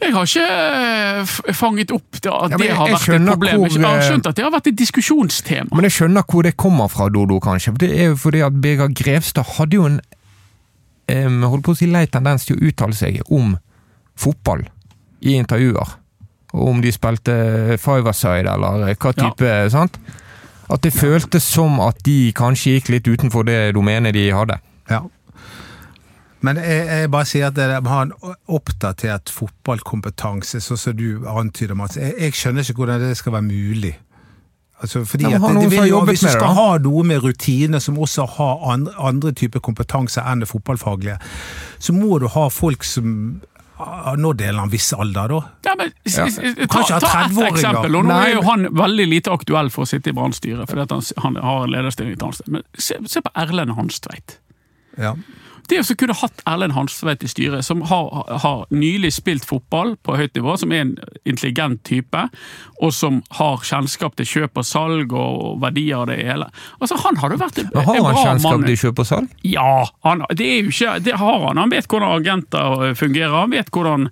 [0.02, 0.46] Jeg har ikke
[0.80, 3.60] eh, fanget opp det, at ja, det har vært et problem.
[3.60, 5.76] Hvor, jeg har eh, skjønt at det har vært et diskusjonstema.
[5.76, 7.76] Men jeg skjønner hvor det kommer fra, Dodo, kanskje.
[7.84, 10.00] Det er jo fordi at Birger Grevstad hadde jo en
[11.12, 13.58] um, holdt på å si lei tendens til å uttale seg om
[14.18, 14.64] fotball
[15.22, 15.96] i intervjuer.
[16.52, 17.34] Om de spilte
[17.80, 19.48] five-a-side eller hva type.
[19.48, 19.70] Ja.
[19.72, 19.96] sant?
[20.72, 24.58] At det føltes som at de kanskje gikk litt utenfor det domenet de hadde.
[24.90, 25.02] Ja.
[26.42, 28.14] Men jeg, jeg bare sier at dere har en
[28.50, 32.00] oppdatert fotballkompetanse, sånn som du antyder, Mats.
[32.00, 33.92] Jeg, jeg skjønner ikke hvordan det skal være mulig.
[34.82, 37.98] Altså, fordi at det, det jo, Hvis du skal det, ha noe med rutiner som
[38.02, 41.20] også har andre, andre typer kompetanse enn det fotballfaglige,
[41.78, 43.12] så må du ha folk som
[44.18, 45.40] nå deler han viss alder, da.
[45.66, 46.26] Ja, men, ja.
[46.66, 47.96] Ta, ta, ta et eksempel.
[47.98, 51.04] og Nå er jo han veldig lite aktuell for å sitte i Brann-styret, fordi han,
[51.24, 52.52] han, har en lederstilling et annet sted.
[52.56, 54.38] Men se, se, på Erlend Hanstveit.
[55.00, 55.14] Ja.
[55.72, 58.10] Det å kunne hatt Erlend Hansveit i styret, som har,
[58.42, 60.92] har, nylig spilt fotball på høyt nivå, som er en
[61.28, 62.26] intelligent type,
[62.82, 66.50] og som har kjennskap til kjøp og salg og verdier og det hele.
[66.78, 69.36] Altså, Han hadde vært en, Men Har han kjennskap til kjøp og salg?
[69.48, 71.62] Ja, han, det, ikke, det har han.
[71.62, 74.10] Han vet hvordan agenter fungerer, han vet hvordan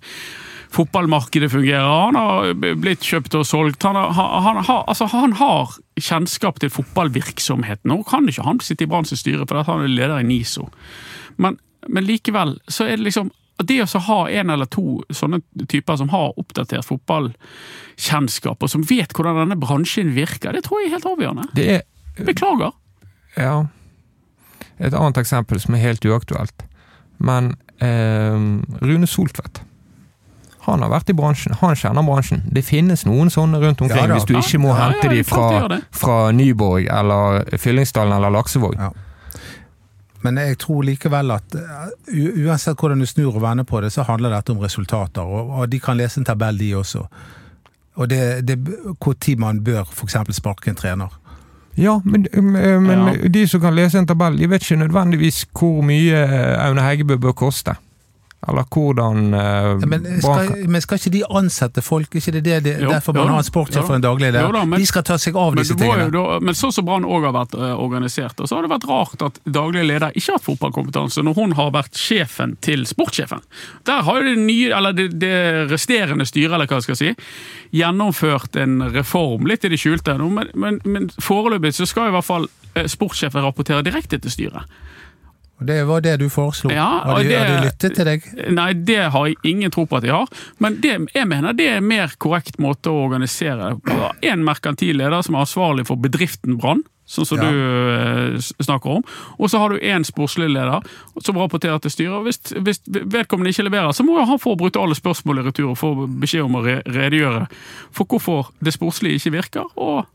[0.71, 1.85] fotballmarkedet fungerer.
[2.07, 3.83] Han har blitt kjøpt og solgt.
[3.83, 7.91] Han har, han, han, altså, han har kjennskap til fotballvirksomheten.
[7.91, 10.69] Nå kan ikke han sitte i Branns styre, for han er leder i NISO.
[11.41, 15.99] Men, men, likevel så er det liksom det å ha en eller to sånne typer
[15.99, 20.95] som har oppdatert fotballkjennskap, og som vet hvordan denne bransjen virker, det tror jeg er
[20.95, 21.45] helt avgjørende.
[21.57, 21.83] Det er
[22.25, 22.73] Beklager.
[23.37, 23.67] Ja.
[24.81, 26.65] Et annet eksempel som er helt uaktuelt.
[27.21, 28.35] Men eh,
[28.81, 29.61] Rune Soltvedt.
[30.67, 32.43] Han har vært i bransjen, han kjenner bransjen.
[32.53, 35.13] Det finnes noen sånne rundt omkring, Ja hvis du ikke må Ja, ja, hente ja,
[35.15, 38.77] de fra, fra Nyborg eller Fyllingsdalen eller Laksevåg.
[40.23, 41.87] Men jeg tror likevel at uh,
[42.45, 45.21] uansett hvordan du snur og vender på det, så handler dette om resultater.
[45.21, 47.05] Og, og de kan lese en tabell, de også.
[47.95, 48.57] Og det, det
[49.03, 50.15] hvor tid man bør f.eks.
[50.37, 51.17] sparke en trener.
[51.77, 53.27] Ja, men, men Ja.
[53.27, 56.25] de som kan lese en tabell, de vet ikke nødvendigvis hvor mye
[56.59, 57.75] Aune Heggebø bør koste.
[58.49, 62.15] Eller hvordan eh, Ja, Men skal, men skal ikke de ansette folk?
[62.17, 64.31] ikke det, det, det Jo, derfor man jo, har en sportssjef for og en daglig
[64.33, 66.09] Jo da, men- de skal ta seg av disse tingene.
[66.11, 68.87] da, men sånn som Brann òg har vært eh, organisert, og så har det vært
[68.89, 73.45] rart at daglig leder ikke har hatt fotballkompetanse når hun har vært sjefen til sportssjefen.
[73.85, 75.35] Der har jo det nye, eller det, det
[75.69, 77.13] resterende styret, eller hva jeg skal si,
[77.77, 80.17] gjennomført en reform, litt i det skjulte.
[80.17, 84.65] Men, men, men foreløpig så skal i hvert fall eh, sportssjefen rapportere direkte til styret.
[85.61, 86.71] Og Det var det du foreslo.
[86.73, 88.23] Ja, har, de, det- har de lyttet til deg?
[88.51, 90.27] Nei, det har jeg ingen tro på at de har.
[90.59, 94.11] Men det, jeg mener det er en mer korrekt måte å organisere det på.
[94.25, 97.49] En merkantil leder som er ansvarlig for bedriften Brann, sånn som Ja.
[97.51, 97.57] du
[98.33, 99.03] eh, snakker om.
[99.37, 100.81] Og så har du en sportslig leder
[101.21, 102.13] som rapporterer til styret.
[102.17, 105.77] og Hvis, hvis vedkommende ikke leverer, så må han få brutale spørsmål i retur og
[105.77, 107.45] få beskjed om å re redegjøre
[107.91, 109.69] for hvorfor det sportslige ikke virker.
[109.77, 110.05] og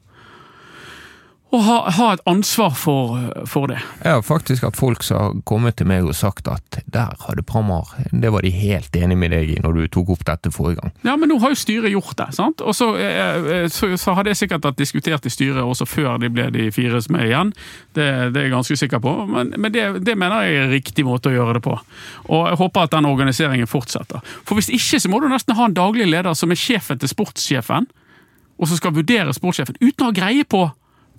[1.54, 3.14] og ha, ha et ansvar for,
[3.46, 3.78] for det.
[4.02, 8.32] Ja, faktisk at folk har kommet til meg og sagt at der hadde Pramar Det
[8.34, 10.94] var de helt enig med deg i når du tok opp dette forrige gang.
[11.06, 12.28] Ja, men nå har jo styret gjort det.
[12.34, 12.64] sant?
[12.66, 16.32] Og så, eh, så, så har det sikkert vært diskutert i styret også før de
[16.34, 17.52] ble de fire som er igjen.
[17.94, 19.12] Det, det er jeg ganske sikker på.
[19.30, 21.76] Men, men det, det mener jeg er riktig måte å gjøre det på.
[22.26, 24.24] Og jeg håper at den organiseringen fortsetter.
[24.42, 27.12] For hvis ikke så må du nesten ha en daglig leder som er sjefen til
[27.12, 27.86] sportssjefen,
[28.56, 30.64] og som skal vurdere sportssjefen, uten å ha greie på,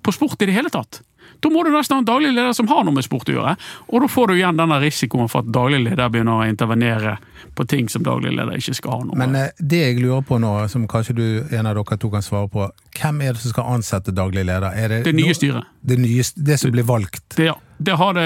[0.02, 1.02] på sport i det hele tatt.
[1.40, 3.54] Da må du nesten ha en daglig leder som har noe med sport å gjøre.
[3.92, 7.18] Og da får du igjen denne risikoen for at daglig leder begynner å intervenere
[7.54, 9.30] på ting som daglig leder ikke skal ha noe med.
[9.30, 12.26] Men eh, det jeg lurer på nå, som kanskje du, en av dere to kan
[12.26, 12.66] svare på,
[12.98, 14.68] hvem er det som skal ansette daglig leder?
[14.74, 15.70] Er det, Det nye styret.
[15.80, 17.24] Det, nye, det som blir valgt?
[17.36, 18.18] Det, ja, det har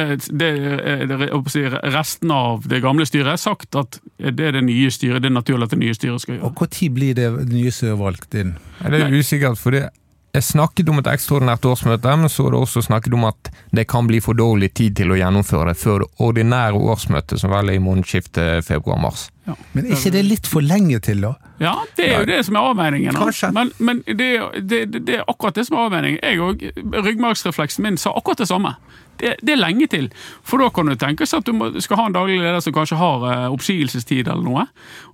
[1.52, 5.36] si, resten av det gamle styret sagt at det er det nye styret, det er
[5.36, 6.48] naturlig at det nye styret skal gjøre.
[6.48, 8.56] Og når blir det nye er valgt inn?
[8.80, 9.90] Er Det er usikkert, for det
[10.40, 14.06] snakket om et ekstraordinært årsmøte, men så er det også snakket om at det kan
[14.08, 17.76] bli for dårlig tid til å gjennomføre det før det ordinære årsmøtet, som vel er
[17.76, 19.26] i månedsskiftet februar-mars.
[19.74, 21.34] Men er ikke det litt for lenge til, da?
[21.60, 23.18] Ja, det er jo det som er avveiningen.
[23.52, 24.30] Men, men det,
[24.62, 26.22] det, det, det er akkurat det som er avveiningen.
[26.22, 28.72] Jeg og Ryggmargsrefleksen min sa akkurat det samme.
[29.20, 30.08] Det, det er lenge til.
[30.46, 32.74] For da kan du tenke seg at du må, skal ha en daglig leder som
[32.74, 34.66] kanskje har uh, oppsigelsestid eller noe,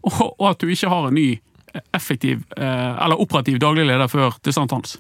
[0.04, 4.09] og, og at du ikke har en ny eh, effektiv eh, eller operativ daglig leder
[4.12, 4.96] før til sankthans.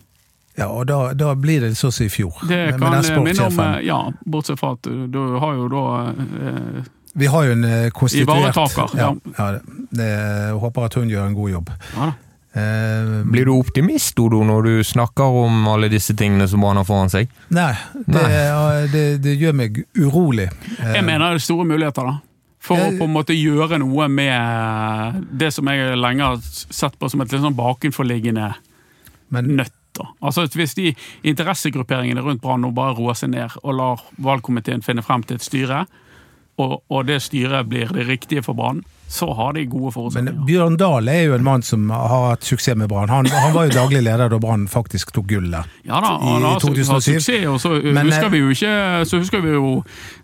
[0.58, 2.34] Ja, og da, da blir det sånn som i fjor.
[2.48, 5.52] Det med- kan med jeg minne om, eh, ja, bortsett fra at du, du har
[5.54, 6.80] jo da eh,
[7.18, 9.12] Vi har jo en eh, konstituert Ivaretaker, ja.
[9.38, 9.50] ja.
[9.52, 10.08] ja, det,
[10.60, 11.70] håper at hun gjør en god jobb.
[11.96, 12.14] ja da.
[12.58, 16.86] Eh, Blir du optimist, Odo, når du snakker om alle disse tingene som han har
[16.88, 17.28] foran seg?
[17.54, 18.86] nei, det, Nei.
[18.90, 20.48] det, det gjør meg urolig.
[20.80, 22.16] Eh, Jeg mener det er store muligheter, da.
[22.68, 27.08] For å på en måte gjøre noe med det som jeg lenge har sett på
[27.12, 28.48] som et litt sånn bakenforliggende
[29.30, 29.72] men nøtt.
[29.98, 30.08] Da.
[30.22, 35.04] Altså Hvis de interessegrupperingene rundt Brann nå bare roer seg ned og lar valgkomiteen finne
[35.04, 35.84] frem til et styre,
[36.58, 40.44] og, og det styret blir det riktige for Brann, så har de gode Men.
[40.46, 43.08] Bjørn Dahl er jo en mann som har hatt suksess med Brann.
[43.08, 45.64] Han, han var jo daglig leder da Brann faktisk tok gullet.
[45.88, 48.72] Ja da, han har, su- har suksess, og så Men, husker eh, vi jo ikke
[49.08, 49.78] Så husker vi jo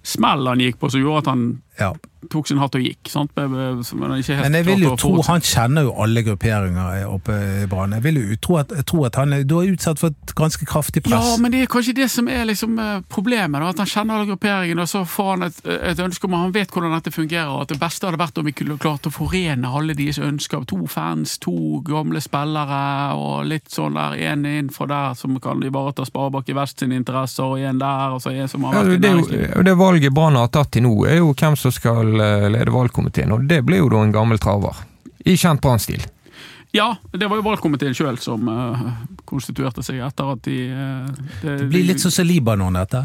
[0.05, 1.47] smell han gikk på som gjorde at han
[1.81, 1.89] Ja.
[2.31, 3.09] tok sin hatt og gikk.
[3.11, 3.33] Sant?
[3.37, 4.13] Men, men,
[4.55, 7.97] jeg vil jo tro han kjenner jo alle grupperinger oppe i Brann.
[7.97, 11.03] Jeg vil jo tro at, tro at han er, er utsatt for et ganske kraftig
[11.03, 11.33] press.
[11.33, 13.61] Ja, men det er kanskje det som er liksom eh, problemet.
[13.65, 15.59] Da, at han kjenner alle grupperingene, og så får han et,
[15.91, 17.51] et ønske om at han vet hvordan dette fungerer.
[17.51, 20.65] og At det beste hadde vært om vi kunne klart å forene alle deres ønsker.
[20.71, 22.81] To fans, to gamle spillere,
[23.19, 24.17] og litt sånn der.
[24.31, 28.17] En inn fra der som kan ivareta Sparebank i Vest sine interesser, og en der,
[28.17, 29.55] og så en som har vært i det, er næringslivet.
[29.57, 32.75] jo, det valget Brann har tatt til nå, er jo hvem som skal eh, lede
[32.75, 34.85] valgkomiteen, og det blir jo da en gammel traver.
[35.25, 36.05] I kjent Brann-stil.
[36.75, 38.81] Ja, det var jo valgkomiteen sjøl som uh,
[39.29, 41.13] konstituerte seg etter at de eh,
[41.45, 43.05] Det blir litt sånn som Libanon, dette.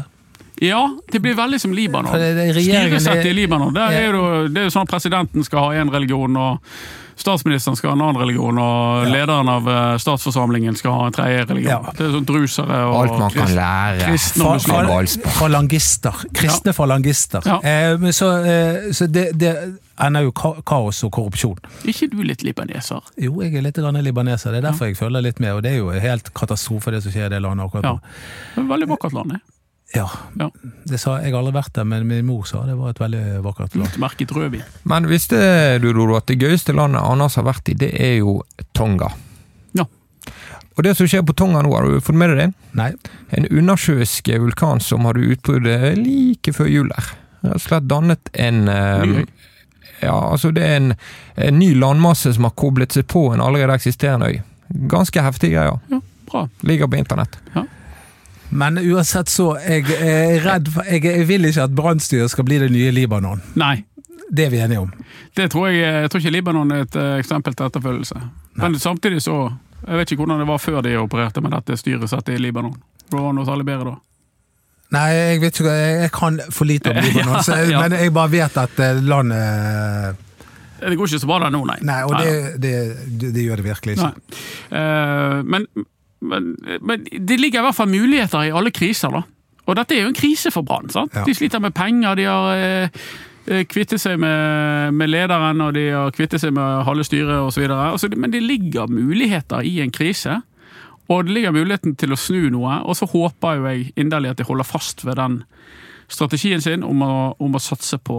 [0.60, 0.80] Ja,
[1.12, 2.12] det blir veldig som Libanon.
[2.12, 5.88] Styresettet i Libanon, der er jo, det er jo sånn at presidenten skal ha én
[5.92, 6.58] religion, og
[7.20, 9.10] statsministeren skal ha en annen religion, og Ja.
[9.12, 11.84] lederen av eh, statsforsamlingen skal ha en tredje religion.
[11.88, 11.92] Ja.
[11.96, 15.30] Det er sånn drusere og Alt man kan lære kristne og muslimer.
[15.40, 16.22] Falangister.
[16.36, 17.42] Kristne falangister.
[17.46, 17.58] Ja.
[17.60, 19.54] Eh, så eh, så det, det
[20.00, 21.56] ender jo kaos og korrupsjon.
[21.84, 23.00] ikke du litt libaneser?
[23.20, 25.52] Jo, jeg er litt grann libaneser, det er derfor jeg følger litt med.
[25.56, 27.92] Og det er jo helt katastrofe det som skjer i det landet akkurat Ja.
[27.92, 28.00] nå.
[28.56, 29.30] Det er veldig vakkert land.
[29.36, 29.40] det.
[29.94, 30.06] Ja.
[30.38, 30.50] Ja.
[30.84, 33.40] Det sa, jeg har aldri vært der, men min mor sa det var et veldig
[33.42, 33.96] vakkert land.
[34.02, 34.62] Merket rødvin.
[34.90, 35.40] Men visste
[35.82, 38.38] du, Dodo, at det gøyeste landet Anders har vært i, det er jo
[38.76, 39.10] Tonga.
[39.78, 39.86] Ja.
[40.76, 42.48] Og det som skjer på Tonga nå, har du fått med deg det?
[42.78, 42.90] Nei.
[43.34, 47.10] En undersjøisk vulkan som hadde utbruddet like før jul her.
[47.40, 49.26] Rett og slett dannet en eh, Ny.
[50.00, 50.94] Ja, altså det er en,
[51.36, 54.38] en ny landmasse som har koblet seg på en allerede eksisterende øy.
[54.88, 55.76] Ganske heftige greier.
[55.92, 55.98] Ja,
[56.30, 56.46] bra.
[56.64, 57.36] Ligger på internett.
[58.50, 62.58] Men uansett så, jeg er redd for Jeg, jeg vil ikke at brannstyret skal bli
[62.58, 63.42] det nye Libanon.
[63.60, 63.84] Nei,
[64.30, 64.90] Det er vi enige om.
[65.36, 68.20] det tror jeg, jeg tror ikke Libanon er et eh, eksempel til etterfølgelse.
[68.56, 69.52] Men samtidig så
[69.86, 72.74] Jeg vet ikke hvordan det var før de opererte med dette styresettet i Libanon.
[73.10, 73.94] Det var særlig bedre da.
[74.92, 75.70] Nei, jeg vet ikke,
[76.02, 77.80] jeg kan for lite om Libanon, Ja, så, jeg- ja.
[77.80, 80.16] men jeg bare vet at eh, landet
[80.80, 81.78] Det går ikke så bra der nå, nei.
[81.86, 82.74] Nei, og det, det,
[83.20, 84.12] det, det gjør det virkelig ikke.
[84.72, 85.66] Eh, men,
[86.20, 89.22] men, men det ligger i hvert fall muligheter i alle kriser, da.
[89.70, 90.90] Og dette er jo en krise for Brann.
[90.94, 91.24] Ja.
[91.26, 93.02] De sliter med penger, de har eh,
[93.46, 97.68] eh, kvittet seg med, med lederen, og de har kvittet seg med halve styret osv.
[97.70, 100.40] Altså, men det ligger muligheter i en krise.
[101.10, 104.42] Og det ligger muligheten til å snu noe, og så håper jo jeg inderlig at
[104.42, 105.40] de holder fast ved den
[106.10, 108.18] strategien sin om å, om å satse på,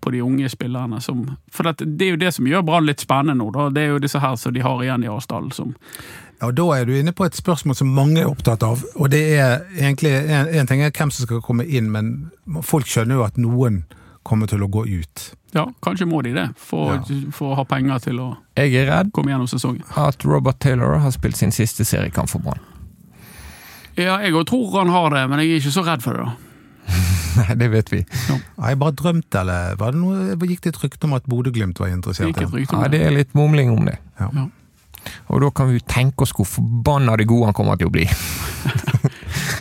[0.00, 1.00] på de unge spillerne.
[1.02, 3.50] Som, for det, det er jo det som gjør Brann litt spennende nå.
[3.54, 3.68] Da.
[3.74, 5.50] Det er jo disse her som de har igjen i Arsdal.
[5.54, 5.74] Som,
[6.42, 8.82] Ja, og Da er du inne på et spørsmål som mange er opptatt av.
[8.98, 12.32] Og det er egentlig en, en ting er hvem som skal komme inn, men
[12.66, 13.84] folk skjønner jo at noen
[14.26, 15.22] kommer til å gå ut.
[15.54, 16.98] ja, kanskje må de det, for,
[17.34, 19.82] for å ha penger til å Jeg er redd komme gjennom sesongen.
[19.98, 22.60] at Robert Taylor har spilt sin siste seriekamp for Brann.
[23.98, 26.24] Ja, jeg òg tror han har det, men jeg er ikke så redd for det.
[26.24, 26.32] da.
[27.42, 28.00] Nei, det vet vi.
[28.58, 31.78] Har jeg bare drømt, eller var det noe, gikk det et rykte om at Bodø-Glimt
[31.82, 32.34] var interessert?
[32.34, 33.02] Det, Ja, om det det.
[33.06, 33.98] er litt mumling om det.
[34.20, 34.30] Ja.
[35.32, 38.06] Og da kan vi tenke oss hvor forbanna god han kommer til å bli.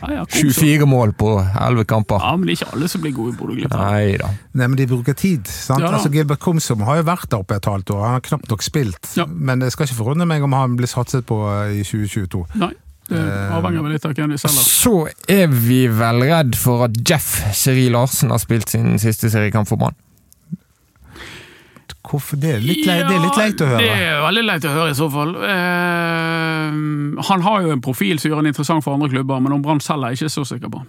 [0.01, 2.17] Ja, ja, 24 mål på 11 kamper.
[2.21, 3.73] ja, men det er ikke alle som blir gode i Bodø-Glimt.
[3.77, 4.29] Nei da.
[4.57, 5.45] Nei, men de bruker tid.
[5.47, 5.83] sant?
[5.83, 8.49] Ja altså, Gilbert Komsom har jo vært der oppe et halvt år, han har knapt
[8.49, 9.11] nok spilt.
[9.17, 9.27] Ja.
[9.29, 12.45] Men det skal ikke forundre meg om han blir satset på eh, i 2022.
[12.61, 12.71] Nei,
[13.11, 14.65] det Eh, avhenger vel litt av hvem de selger.
[14.65, 14.95] Så
[15.29, 19.81] er vi vel redd for at Jeff Seri Larsen har spilt sin siste seriekamp for
[19.81, 19.97] Brann.
[22.01, 22.55] Hvorfor det?
[22.57, 24.97] Er litt lei, det er litt leit å Det er veldig leit å høre, i
[24.97, 25.35] så fall.
[25.37, 26.79] Eh,
[27.29, 29.83] han har jo en profil som gjør han interessant for andre klubber, men om Brann
[29.83, 30.81] selv er jeg ikke så sikker på.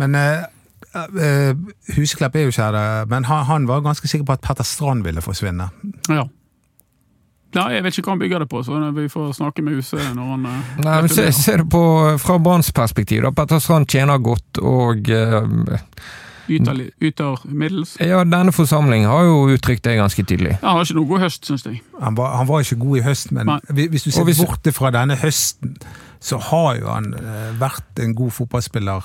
[0.00, 0.46] Men eh,
[0.94, 1.50] eh,
[1.96, 4.66] Huseklepp er jo ikke her, eh, men han, han var ganske sikker på at Petter
[4.66, 5.70] Strand ville forsvinne.
[6.08, 6.28] Ja.
[7.54, 10.02] Ja, jeg vet ikke hva han bygger det på, så vi får snakke med huset
[10.16, 11.82] når han eh, Nei, men se, se det på
[12.22, 13.22] fra Branns perspektiv.
[13.22, 13.30] da.
[13.34, 15.42] Petter Strand tjener godt, og eh,
[16.48, 17.96] yter, yter middels.
[18.00, 20.56] ja, denne forsamlingen har jo uttrykt det ganske tydelig.
[20.60, 21.80] Ja, han har ikke noe god høst, syns jeg.
[22.00, 23.58] Han var, han var ikke god i høst, men Nei.
[23.88, 25.76] hvis du ser hvis- bort fra denne høsten,
[26.20, 29.02] så har jo han eh, vært en god fotballspiller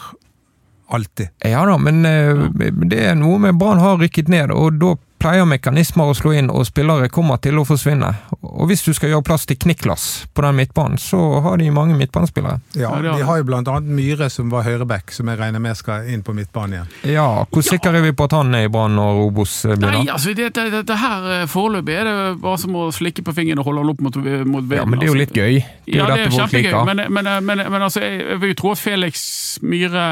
[0.90, 1.30] alltid.
[1.46, 2.48] Ja da, men eh,
[2.90, 6.50] det er noe med Brann har rykket ned, og da pleier mekanismer å slå inn,
[6.52, 8.10] og spillere kommer til å forsvinne.
[8.40, 11.98] Og hvis du skal gjøre plass til Kniklas på den midtbanen, så har de mange
[12.00, 12.60] midtbanespillere.
[12.80, 16.08] Ja, De har jo blant annet Myhre som var høyreback, som jeg regner med skal
[16.12, 16.96] inn på midtbanen igjen.
[17.18, 20.00] Ja, hvor sikre er vi på at han er i Brann når Obos begynner?
[20.00, 23.36] Nei, altså, det, det, det, her eh, foreløpig er det bare som å slikke på
[23.38, 24.78] fingeren og holde han opp mot, mot vinden.
[24.82, 25.24] Ja, men det er jo altså.
[25.26, 25.60] litt gøy.
[25.60, 28.60] Det er jo Ja, det er kjempegøy, men, men, men, men altså, jeg vil jo
[28.64, 29.24] tro at Felix
[29.66, 30.06] Myhre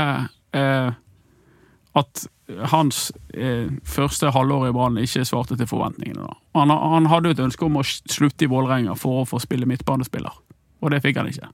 [0.58, 0.89] eh,
[1.98, 2.28] At
[2.72, 6.24] hans eh, første halvår i Brann ikke svarte til forventningene.
[6.28, 6.36] Da.
[6.62, 10.32] Han, han hadde et ønske om å slutte i Vålerenga for å få spille midtbanespiller,
[10.82, 11.50] og det fikk han ikke.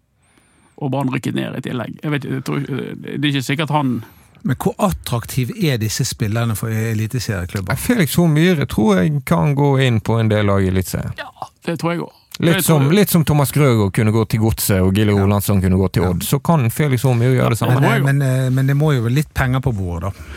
[0.84, 1.98] Og Brann rykket ned i tillegg.
[2.04, 4.04] Jeg vet, jeg tror, eh, det er ikke sikkert han
[4.44, 7.78] Men hvor attraktiv er disse spillerne for eliteserieklubber?
[7.80, 11.14] Felix Horn Myhre tror jeg kan gå inn på en del lag i Eliteserien.
[11.18, 12.12] Ja, det tror jeg òg.
[12.44, 15.88] Litt, som- litt som Thomas Grøgaard kunne gå til Godset og Gille Rolandsson kunne gå
[15.94, 17.80] til Odd, så kan Felix Myhre gjøre det samme.
[17.80, 20.28] Men, må eh, men, eh, men det må jo være litt penger på bordet, da.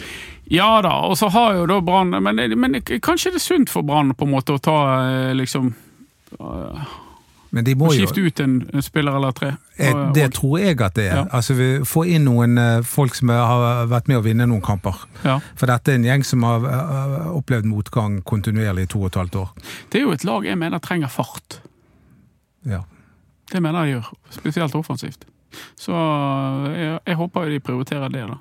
[0.50, 3.82] Ja da, og så har jo da Brann men, men kanskje det er sunt for
[3.82, 4.76] Brann på en måte å ta
[5.08, 5.72] eh, liksom
[6.38, 6.84] eh,
[7.56, 9.52] Men de må jo Skifte ut en, en spiller eller tre.
[9.78, 11.16] Eh, Og- Det og- tror jeg at det er.
[11.16, 11.24] Ja.
[11.32, 14.94] Altså, vi får inn noen folk som har vært med å vinne noen kamper.
[15.24, 15.38] ja.
[15.56, 16.60] For dette er en gjeng som har
[17.32, 19.48] opplevd motgang kontinuerlig i to og et halvt år.
[19.90, 21.60] Det er jo et lag jeg mener trenger fart.
[22.66, 22.82] Ja.
[23.50, 25.24] Det mener jeg gjør, spesielt offensivt.
[25.78, 25.92] Så
[26.74, 28.26] jeg, jeg håper de prioriterer det.
[28.28, 28.36] da.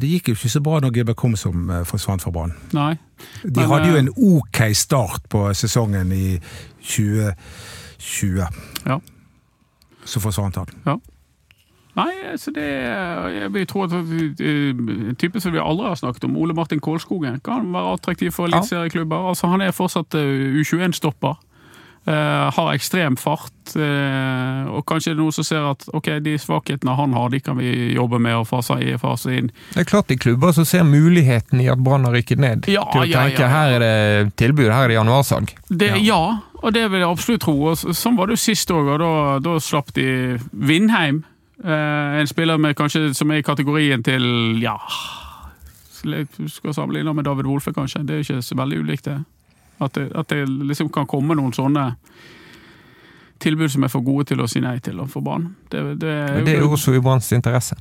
[0.00, 2.52] Det gikk jo ikke så bra når GB Komsom eh, forsvant fra Brann.
[2.72, 6.38] De Men, hadde jo eh, en ok start på sesongen i
[6.84, 8.46] 2020.
[8.86, 8.98] Ja.
[10.04, 11.00] Så forsvant han.
[11.96, 16.36] Nei, så det Jeg vil tro at en type som vi aldri har snakket om,
[16.36, 18.58] Ole Martin Kålskogen, kan være attraktiv for Ja.
[18.58, 19.28] eliteserieklubber.
[19.30, 21.40] Altså, han er fortsatt uh, U21-stopper.
[22.06, 26.36] Uh, har ekstrem fart, uh, og kanskje det er noen som ser at ok, de
[26.38, 29.48] svakhetene han har, de kan vi jobbe med og fase, i- fase inn.
[29.72, 32.86] Det er klart i klubber som ser muligheten i at Brann har rykket ned, Ja,
[32.92, 35.50] til å ja, tenke ja, her er det tilbud, her er det januarsalg.
[35.66, 36.22] Det, ja.
[36.62, 37.56] og det vil jeg absolutt tro.
[37.72, 41.24] Og sånn var det jo sist òg, og da, da slapp de Vindheim.
[41.64, 44.76] Eh, en spiller med kanskje som er i kategorien til ja
[46.06, 48.04] skal sammenligne med David Wolfe, kanskje.
[48.06, 49.16] Det er jo ikke så veldig ulikt, det.
[49.78, 51.90] At det, at det liksom kan komme noen sånne
[53.42, 55.50] tilbud som er for gode til å si nei til for barn.
[55.70, 57.76] Det, det, Men det er jo også i Branns interesse.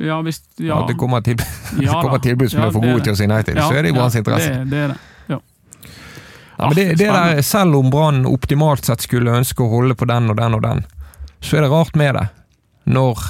[0.00, 1.36] Ja, hvis, ja, At det kommer, til,
[1.84, 3.08] Ja kommer tilbud som er for er gode det.
[3.10, 4.52] til å si nei til, så er det i Branns interesse.
[4.70, 5.00] Det, er det.
[5.28, 5.40] Ja.
[6.56, 9.96] Ja, men det, Ah, det der, selv om Brann optimalt sett skulle ønske å holde
[9.98, 10.82] på den og den og den,
[11.40, 12.26] så er det rart med det.
[12.90, 13.26] Når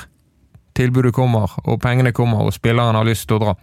[0.78, 3.56] tilbudet kommer, og pengene kommer, og spilleren har lyst til å dra.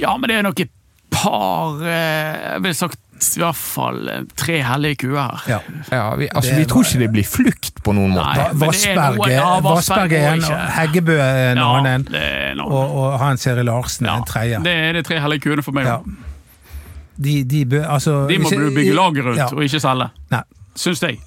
[0.00, 0.72] Ja, men det er nok et
[1.10, 3.00] par eh, Jeg ville sagt
[3.36, 5.42] i hvert fall eh, tre hellige kuer her.
[5.48, 5.58] Ja.
[5.92, 8.24] Ja, vi, altså, vi tror ikke det blir flukt på noen måte.
[8.36, 8.46] Nei.
[8.54, 12.06] men er Vassberg noe- ja, er- Vassberg er en, og Heggebø er en Ja, annen,
[12.14, 14.60] en og, og Hans Erik Larsen er Ja, en tredje.
[14.64, 15.86] Det er de tre hellige kuene for meg.
[15.86, 15.98] Ja.
[17.20, 19.46] De, de, bø, altså, De må du bygge lager rundt, Ja.
[19.52, 20.06] og ikke selge.
[20.32, 20.40] Nei.
[20.76, 21.18] Syns jeg.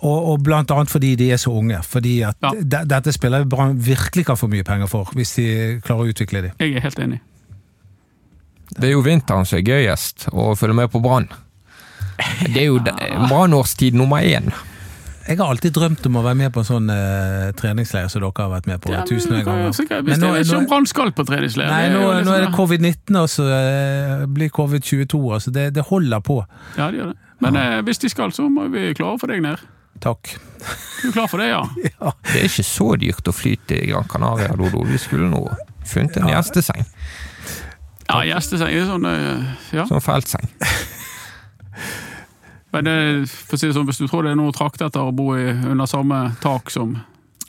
[0.00, 1.80] Og, og blant annet fordi de er så unge.
[1.82, 2.50] Fordi at Ja.
[2.56, 5.46] de, dette spillet Brann virkelig kan få mye penger for, hvis de
[5.84, 6.52] klarer å utvikle dem.
[6.62, 7.20] Jeg er helt enig.
[8.78, 11.28] Det er jo vinteren som er gøyest, å følge med på Brann.
[12.46, 12.78] Det er jo
[13.30, 14.52] brannårstid nummer én.
[15.22, 18.42] Jeg har alltid drømt om å være med på en sånn uh, treningsleir som dere
[18.42, 19.76] har vært med på Ja, men tusen ganger.
[20.02, 21.70] Men nå- er ikke om Brann skal på treningsleir.
[21.70, 25.20] Nei, det nå, nå liksom- er det covid-19, og så uh, blir covid-22.
[25.38, 26.40] Altså det, det holder på.
[26.76, 27.18] Ja, det gjør det.
[27.42, 29.62] Men uh, hvis de skal, så må vi klare for deg ned.
[30.02, 30.32] Takk.
[31.02, 31.62] Du er klar for det, ja?
[32.26, 34.82] Det er ikke så dyrt å fly til Gran Canaria, Dodo.
[34.90, 35.44] Vi skulle nå
[35.86, 36.82] funnet en gjesteseng.
[36.82, 37.30] Ja,
[38.28, 39.86] gjesteseng er sånn eh, Ja.
[39.88, 40.48] Sånn feltseng.
[42.72, 42.92] Men det,
[43.28, 45.12] for å si det sånn, hvis du tror det er noe å trakte etter å
[45.12, 46.94] bo i, under samme tak som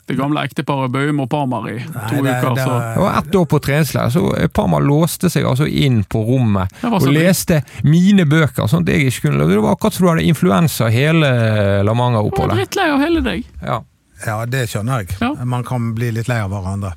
[0.04, 3.14] det gamle ekteparet Bøhm og Parmar i to Nei, det- uker, det- så Det var
[3.22, 8.26] ett år på treningsleir, så Parmar låste seg altså inn på rommet og leste mine
[8.28, 11.92] bøker, sånn at jeg ikke kunne Det var akkurat som du hadde influensa hele La
[11.92, 12.56] var Manga-oppholdet.
[12.60, 13.44] drittlei av hele deg.
[13.62, 13.80] Ja.
[14.26, 15.16] Ja, det skjønner jeg.
[15.20, 15.32] Ja.
[15.44, 16.92] Man kan bli litt lei av hverandre.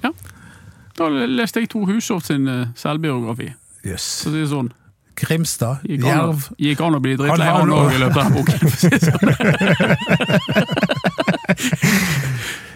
[0.98, 3.52] Da leste jeg Tor Hushovd sin eh, selvbiografi.
[3.86, 4.02] Yes.
[4.24, 4.72] Så det er sånn,
[5.18, 6.44] Grimstad, gikk an, Jerv.
[6.62, 8.60] gikk an å bli drittlei Han- Norge i løpet av boken.
[8.62, 10.38] det sånn.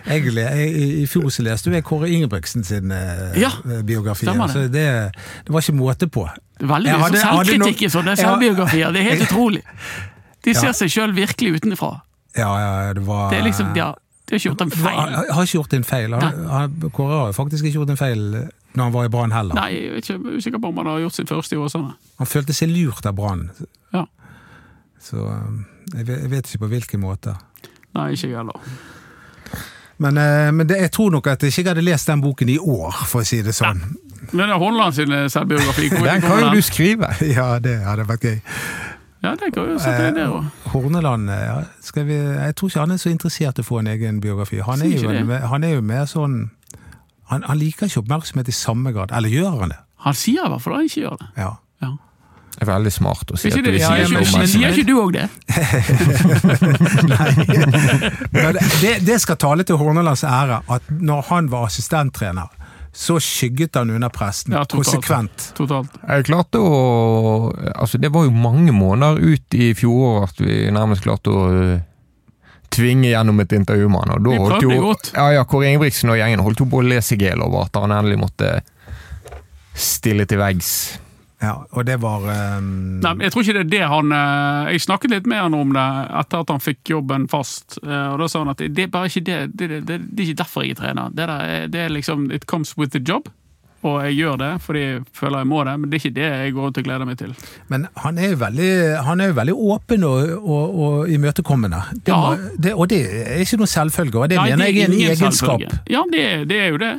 [0.09, 0.71] Egentlig, jeg,
[1.03, 3.51] I fjor så leste jeg Kåre Ingebrigtsen sin eh, Ja,
[3.85, 4.25] biografi.
[4.25, 4.37] det.
[4.41, 4.85] Altså, det,
[5.45, 6.25] det var ikke måte på.
[6.61, 8.91] Veldig mye selvkritikk i sånne selvbiografier.
[8.93, 9.61] Det er helt utrolig.
[10.45, 10.77] De ser Ja.
[10.77, 11.91] seg sjøl virkelig utenfra.
[12.37, 13.91] Ja, ja, det var Det er liksom, ja,
[14.31, 14.95] de har ikke gjort en feil.
[14.95, 16.13] han har ikke gjort en feil.
[16.95, 18.21] Kåre har faktisk ikke gjort en feil
[18.71, 19.57] når han var i Brann heller.
[19.57, 21.91] Nei, jeg er ikke usikker på om han har gjort sitt første i Åsane.
[22.21, 23.49] Han følte seg lurt av Brann.
[23.91, 24.05] Ja.
[25.03, 27.35] Så um, jeg vet, jeg vet ikke på hvilken måte.
[27.97, 28.71] Nei, ikke jeg heller.
[30.01, 32.57] Men, eh, men det, jeg tror nok at jeg ikke hadde lest den boken i
[32.57, 33.83] år, for å si det sånn.
[34.31, 35.89] Men det er Holland sin eh, selvbiografi.
[36.07, 37.11] Den kan jo du skrive.
[37.35, 38.39] Ja, det hadde vært gøy.
[39.21, 40.45] Ja, det kan jo sette deg der òg.
[40.73, 43.79] Horneland eh, ja, skal vi, Jeg tror ikke han er så interessert i å få
[43.83, 44.57] en egen biografi.
[44.65, 45.41] Han er jo, det.
[45.51, 46.39] han er jo mer sånn
[47.31, 49.13] han, han liker ikke oppmerksomhet i samme grad.
[49.15, 49.77] Eller gjør han det?
[50.07, 51.27] Han sier i hvert fall at han ikke gjør det.
[51.37, 51.51] Ja.
[51.85, 51.91] Ja.
[52.51, 55.13] Det er veldig smart å si at du sier, noe men- sier ikke du òg
[55.15, 55.27] det?
[58.35, 62.51] Men det, det skal tale til Hornelands ære at når han var assistenttrener,
[62.93, 64.53] så skygget han under presten.
[64.53, 64.85] Ja, totalt.
[64.85, 65.45] konsekvent.
[65.55, 65.93] Totalt.
[66.07, 66.71] Jeg klarte å
[67.75, 71.79] Altså, det var jo mange måneder ut i fjor at vi nærmest klarte å øh,
[72.71, 74.13] tvinge gjennom et intervju med han.
[74.17, 75.11] Og da Vi holdt prøvde jo, godt.
[75.15, 77.67] Ja, ja, Kåre Ingebrigtsen og gjengen holdt jo på å le seg i hjel over
[77.67, 78.51] at han endelig måtte
[79.77, 80.73] stille til veggs.
[81.41, 82.21] Ja, og det var
[82.59, 85.55] um, Nei, jeg tror ikke det er det han eh, Jeg snakket litt med han
[85.57, 85.85] om det
[86.21, 87.79] etter at han fikk jobben fast.
[87.81, 90.27] eh, Og da sa han at det er bare ikke det Det, det, det, er
[90.29, 91.09] ikke derfor jeg er trener.
[91.09, 93.29] Det, der, er- det er liksom It comes with the job.
[93.81, 96.25] Og jeg gjør det fordi jeg føler jeg må det, men det er ikke det
[96.29, 97.31] jeg går rundt og gleder meg til.
[97.73, 101.79] Men han er jo veldig, veldig åpen og, og, og imøtekommende.
[102.05, 102.19] Det Ja.
[102.21, 104.93] må- det, og det er ikke noe selvfølge, og det Nei, mener jeg er en
[104.99, 105.33] egenskap.
[105.33, 105.79] selvfølge.
[105.89, 106.91] Ja, det, det er jo det.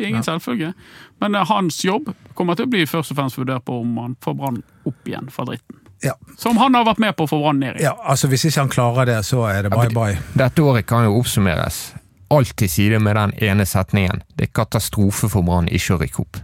[0.00, 0.72] Det er ingen selvfølge.
[1.20, 4.16] Men eh, hans jobb kommer til å bli først og fremst vurdert på om han
[4.24, 5.76] får Brann opp igjen fra dritten.
[6.02, 6.14] Ja.
[6.40, 7.84] Som han har vært med på å få Brann ned i.
[7.84, 10.16] ja, altså Hvis ikke han klarer det, så er det bye bye.
[10.40, 11.90] Dette året kan jo oppsummeres
[12.32, 14.22] alt til side med den ene setningen.
[14.38, 16.40] Det er katastrofe for Brann ikke å rykke opp.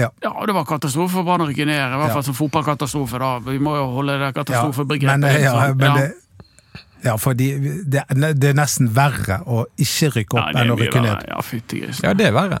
[0.00, 0.08] Ja,
[0.48, 1.76] det var katastrofe for Brann å rykke ned.
[1.76, 2.14] I hvert Ja.
[2.14, 3.18] fall som fotballkatastrofe.
[3.18, 3.38] da.
[3.38, 5.76] Vi må jo holde det Ja, men, eh, ja, sånn.
[5.76, 6.12] men det,
[7.04, 7.50] ja, for de,
[7.86, 11.14] det, det er nesten verre å ikke rykke opp ja, enn å rykke verre.
[11.16, 11.30] ned.
[11.32, 12.04] Ja, fytti grisen.
[12.04, 12.60] Ja, det er verre.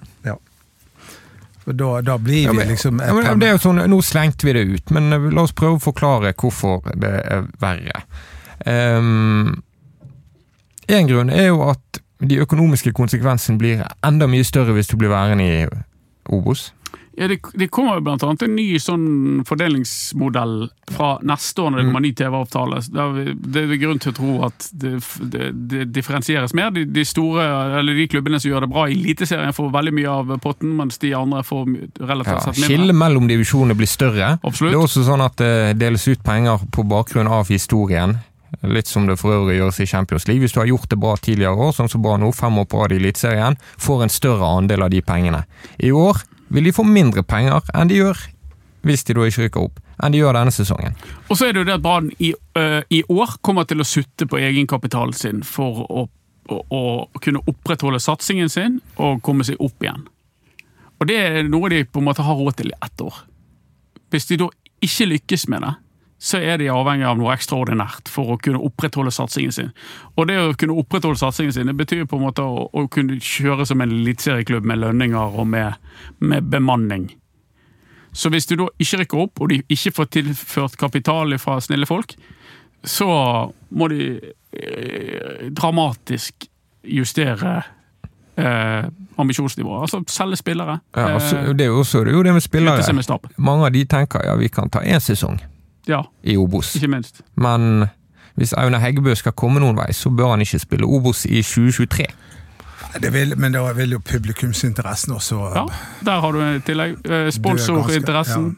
[1.60, 3.98] For Da, da blir Ja, vi men, liksom ja, men det er jo sånn, Nå
[4.00, 8.00] slengte vi det ut, men eh, la oss prøve å forklare hvorfor det er verre.
[8.64, 9.60] Um,
[10.88, 15.12] en grunn er jo at de økonomiske konsekvensene blir enda mye større hvis du blir
[15.12, 15.68] værende i
[16.32, 16.70] Obos.
[17.20, 21.84] Ja, det, det kommer jo annet en ny sånn fordelingsmodell fra neste år når det
[21.90, 22.78] kommer en ny TV-avtale.
[22.88, 24.94] Det er grunn til å tro at det,
[25.34, 26.70] det, det differensieres mer.
[26.72, 27.44] De, de store,
[27.82, 30.96] eller de klubbene som gjør det bra i Eliteserien, får veldig mye av potten, mens
[31.04, 31.68] de andre får
[31.98, 32.70] relativt Ja, sett mindre.
[32.72, 34.32] Skillet mellom divisjonene blir større.
[34.40, 34.72] Absolutt.
[34.72, 35.52] Det er også sånn at det
[35.84, 38.16] deles ut penger på bakgrunn av historien.
[38.64, 40.40] Litt som det for øvrig gjøres i Champions League.
[40.40, 42.80] Hvis du har gjort det bra tidligere år, sånn som bra nå, fem år på
[42.80, 45.44] rad i Eliteserien, får en større andel av de pengene.
[45.76, 48.20] I år vil de få mindre penger enn de gjør
[48.86, 50.94] hvis de da ikke rykker opp, enn de gjør denne sesongen.
[51.28, 53.88] Og så er det jo det at Brann i, uh, i år kommer til å
[53.88, 56.06] sutte på egenkapitalen sin for å,
[56.48, 60.06] å, å kunne opprettholde satsingen sin og komme seg opp igjen.
[61.00, 63.20] Og det er noe de på en måte har råd til i ett år.
[64.12, 64.48] Hvis de da
[64.84, 65.74] ikke lykkes med det,
[66.20, 69.70] så er de avhengig av noe ekstraordinært for å kunne opprettholde satsingen sin.
[70.20, 73.16] Og det å kunne opprettholde satsingen sin, det betyr på en måte å, å kunne
[73.24, 75.78] kjøre som en eliteserieklubb med lønninger og med,
[76.20, 77.06] med bemanning.
[78.12, 81.88] Så hvis du da ikke rykker opp, og de ikke får tilført kapital fra snille
[81.88, 82.12] folk,
[82.84, 83.08] så
[83.72, 84.08] må de
[84.52, 86.50] eh, dramatisk
[86.84, 87.54] justere
[88.36, 88.90] eh,
[89.20, 89.86] ambisjonsnivået.
[89.86, 90.80] Altså selge spillere.
[90.96, 93.18] Ja, altså, eh, det er jo også det, er jo det med spillere.
[93.38, 95.40] Mange av de tenker ja, vi kan ta én sesong
[95.88, 96.74] Ja, i Obos.
[96.76, 97.22] ikke minst.
[97.36, 97.86] Men
[98.36, 102.06] hvis Aune Heggebø skal komme noen vei, så bør han ikke spille Obos i 2023.
[103.00, 105.64] Det vil, men da vil jo publikumsinteressen også Ja,
[106.04, 106.96] Der har du en tillegg.
[107.06, 108.56] Eh, Sponsorinteressen,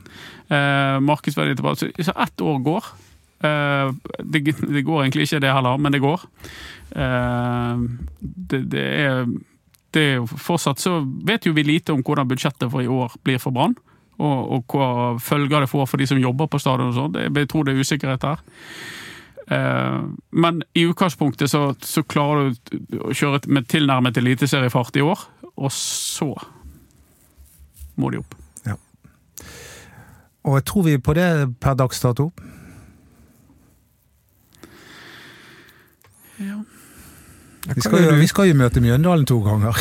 [0.50, 0.98] Ja.
[1.00, 1.92] Markedsverdien tilbake.
[2.04, 2.84] Så- ett år går.
[3.44, 3.92] Eh,
[4.24, 6.20] det, det går egentlig ikke det heller, men det går.
[6.96, 7.76] Eh,
[8.50, 9.26] det, det er
[9.92, 13.12] det er jo fortsatt så vet jo vi lite om hvordan budsjettet for i år
[13.24, 13.74] blir for Brann.
[14.22, 14.88] Og, og hva
[15.22, 17.20] følger det får for de som jobber på stadion og sånn.
[17.26, 18.44] Jeg tror det er usikkerhet her.
[19.50, 20.00] Eh,
[20.30, 25.72] men i utgangspunktet så, så klarer du å kjøre med tilnærmet eliteseriefart i år, og
[25.74, 26.30] så
[28.00, 28.36] må de opp.
[28.66, 28.78] Ja.
[30.46, 31.28] Og jeg tror vi på det
[31.60, 32.30] per dags dato?
[37.62, 39.76] Vi skal, jo, vi skal jo møte Mjøndalen to ganger.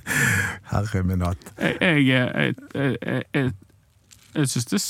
[0.72, 1.50] Herre min hatt.
[1.60, 2.96] Jeg, jeg, jeg,
[3.34, 3.52] jeg,
[4.34, 4.80] jeg, jeg det,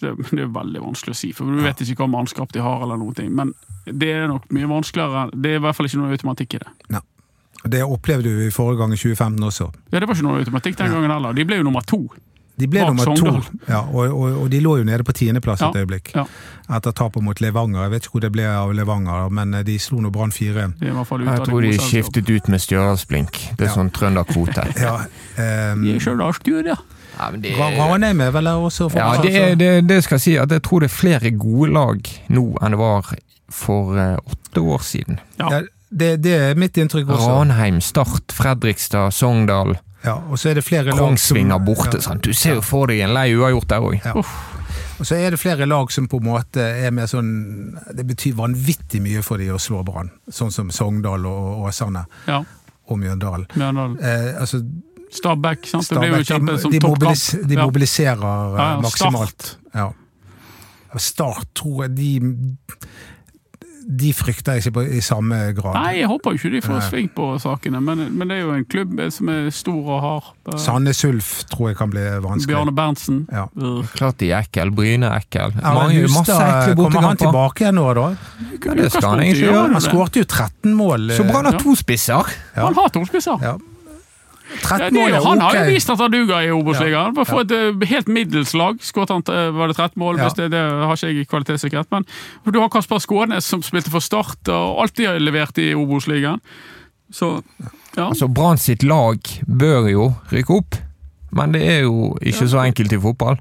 [0.00, 2.82] det, det er veldig vanskelig å si, for du vet ikke hva mannskap de har.
[2.82, 3.52] eller noen ting, Men
[3.84, 5.28] det er nok mye vanskeligere.
[5.34, 7.02] Det er i hvert fall ikke noe automatikk i det.
[7.60, 9.68] Det opplevde du i forrige gang i 2015 også.
[9.92, 11.36] Ja, Det var ikke noe automatikk den gangen heller.
[11.36, 12.06] De ble jo nummer to.
[12.60, 15.62] De ble Bak nummer to, ja, og, og, og de lå jo nede på tiendeplass
[15.64, 16.10] et øyeblikk.
[16.16, 16.26] ja.
[16.70, 17.80] Etter tapet mot Levanger.
[17.86, 20.76] Jeg vet ikke hvor det ble av Levanger, men de slo nå Brann 4-1.
[20.78, 23.40] De er i hvert fall ute Jeg tror de skiftet ut med Stjørdalsblink.
[23.56, 23.74] Det er Ja.
[23.78, 24.66] sånn trønderkvote.
[24.84, 24.94] Ja,
[25.72, 26.76] um, er ja.
[27.20, 27.52] Ja, men det,
[28.24, 28.88] er vel der også?
[28.90, 31.30] For ja, det, er, det, det skal jeg si at jeg tror det er flere
[31.36, 33.12] gode lag nå enn det var
[33.50, 35.20] for eh, åtte år siden.
[35.40, 37.30] Ja, det, det er mitt inntrykk også.
[37.32, 41.98] Ranheim, Start, Fredrikstad, Sogndal, Ja, og så er det flere lag som- Kongsvinger borte.
[41.98, 42.00] Ja.
[42.00, 42.24] sant?
[42.24, 43.98] Du ser jo for deg en lei uavgjort der òg.
[44.04, 44.14] Ja.
[45.00, 48.34] Og så er det flere lag som på en måte er mer sånn Det betyr
[48.36, 50.10] vanvittig mye for de å slå Brann.
[50.28, 52.42] Sånn som Sogndal og Åsane ja.
[52.88, 53.46] og Mjøndalen.
[53.56, 53.98] Mjøndalen.
[54.00, 54.60] Eh, altså,
[55.12, 55.66] Stabæk.
[55.66, 55.88] sant?
[55.90, 57.02] Det blir jo Stabæk, kjempe de, som de, toppkamp.
[57.02, 57.64] mobilis, de Ja.
[57.66, 59.56] mobiliserer eh, Ja, ja, maksimalt.
[59.74, 59.88] Ja.
[60.98, 62.56] Start tror jeg de
[63.90, 65.74] De frykter jeg ikke på, i samme grad.
[65.74, 66.82] Nei, jeg håper jo ikke de får Nei.
[66.90, 70.28] sving på sakene, men, men det er jo en klubb som er stor og hard.
[70.52, 72.52] Eh, Sandnes Ulf tror jeg kan bli vanskelig.
[72.52, 73.26] Bjarne Berntsen.
[73.32, 73.48] Ja.
[73.96, 74.70] Klart de er ekkel.
[74.76, 75.56] Bryne er ekkel.
[75.58, 78.06] Er Mange, masse ekle kommer han tilbake igjen nå, da?
[78.60, 79.66] Ja, det skal han egentlig gjøre.
[79.74, 81.10] Han skårte jo 13 mål.
[81.16, 82.30] Så bra han har to spisser.
[82.54, 82.68] Ja.
[82.68, 83.42] Han har to spisser.
[84.50, 84.56] Ja.
[84.60, 86.50] Ja, 13 det er mål jo, er han har jo vist at han duger i
[86.50, 87.14] Obos-ligaen.
[87.14, 90.18] Bare For et eh, helt middels lag skåret han eh, var det 13 mål.
[90.18, 90.28] Ja.
[90.36, 91.90] Det, det har ikke jeg kvalitetssikkerhet.
[91.94, 92.04] Men
[92.52, 96.40] du har Kasper Skånes som spilte for Start og alltid har levert i Obos-ligaen.
[97.12, 97.42] Så
[97.96, 98.06] ja.
[98.10, 100.76] Altså, Brann sitt lag bør jo rykke opp,
[101.34, 103.40] men det er jo ikke så enkelt i fotball.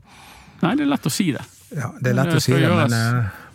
[0.64, 1.43] Nei, det er lett å si det.
[1.70, 2.97] Ja, det er lett Det å si det, det, men gjøres.
[3.22, 3.45] eh,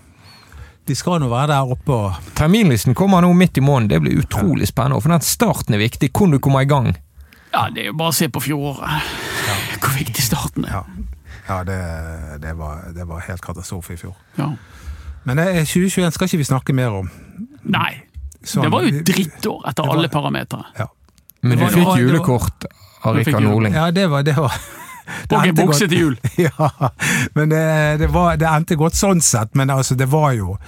[0.86, 3.88] de skal nå være der oppe og Terminlisten kommer nå midt i måneden.
[3.88, 5.00] Det blir utrolig spennende.
[5.02, 6.10] For den starten er viktig.
[6.12, 6.90] Hvordan du kommer i gang.
[7.54, 9.10] Ja, det er jo bare å se på fjoråret.
[9.78, 10.72] Hvor viktig starten er.
[10.74, 10.82] Ja,
[11.48, 11.76] ja det,
[12.42, 14.16] det, var, det var helt katastrofe i fjor.
[14.40, 14.50] Ja.
[15.24, 17.10] Men eh, 2021 skal ikke vi snakke mer om.
[17.64, 17.92] Nei,
[18.44, 20.66] Sånn, det var jo drittår etter var- alle parametere.
[20.76, 20.88] Ja,
[21.40, 22.66] Men du fikk julekort
[23.04, 23.72] av Rikard Norling.
[23.76, 24.52] ja det, var, det, var,
[25.28, 25.94] det Og en endte bukse godt.
[25.94, 26.18] til jul.
[26.48, 26.68] Ja,
[27.38, 27.62] men det,
[28.02, 30.58] det, var, det endte godt sånn sett, men altså, det var jo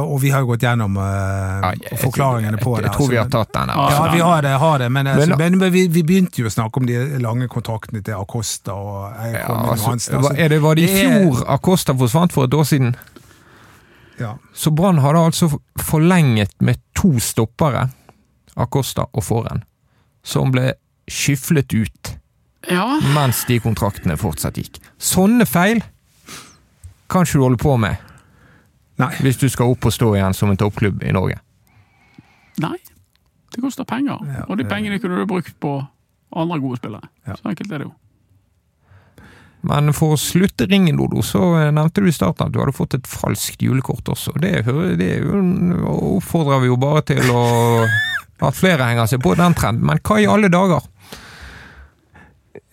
[0.00, 2.90] Og vi har jo gått gjennom uh, Ja, jeg- forklaringene på jeg, det.
[2.90, 3.70] jeg tror vi har altså, tatt den.
[3.74, 4.04] Altså.
[4.04, 6.46] Ja, vi har det, har det men, altså, Men- men, men vi, vi begynte jo
[6.46, 10.16] å snakke om de lange kontraktene til Acosta og Ja, altså, Hansen.
[10.18, 12.94] Altså, er det, var det i fjor Acosta forsvant for et år siden?
[14.20, 14.36] Ja.
[14.54, 15.48] Så Brann hadde altså
[15.82, 17.88] forlenget med to stoppere,
[18.56, 19.64] Acosta og Forhen,
[20.22, 20.74] som ble
[21.10, 22.12] skyflet ut
[22.70, 24.78] Ja, mens de kontraktene fortsatt gikk.
[24.98, 25.82] Sånne feil
[27.10, 27.98] kan ikke du holde på med
[29.00, 29.10] Nei.
[29.20, 31.40] hvis du skal opp og stå igjen som en toppklubb i Norge.
[32.62, 32.76] nei.
[33.54, 34.18] Det koster penger.
[34.26, 35.76] Ja, og de pengene kunne du brukt på
[36.34, 37.06] andre gode spillere.
[37.26, 37.36] Ja.
[37.38, 37.92] Så enkelt er det jo.
[39.64, 42.74] Men for å slutte ringen, Dodo, så eh, nevnte du i starten at du hadde
[42.76, 44.34] fått et falskt julekort også.
[44.42, 44.50] Det,
[44.98, 47.44] det er oppfordrer vi jo bare til å
[48.48, 49.86] at flere henger seg på den trenden.
[49.88, 50.84] Men hva i alle dager?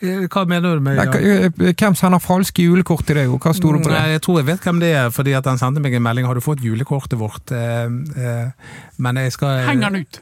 [0.01, 3.53] Eh, Hva mener du med Nei, eh, Hvem sender falske julekort til deg, og hva
[3.53, 4.15] sto det på Nei, det?
[4.15, 6.25] jeg tror jeg vet hvem det er, fordi at han sendte meg en melding.
[6.25, 7.53] Har du fått julekortet vårt?
[7.53, 7.85] Eh,
[8.17, 10.21] eh, men jeg skal Heng den ut!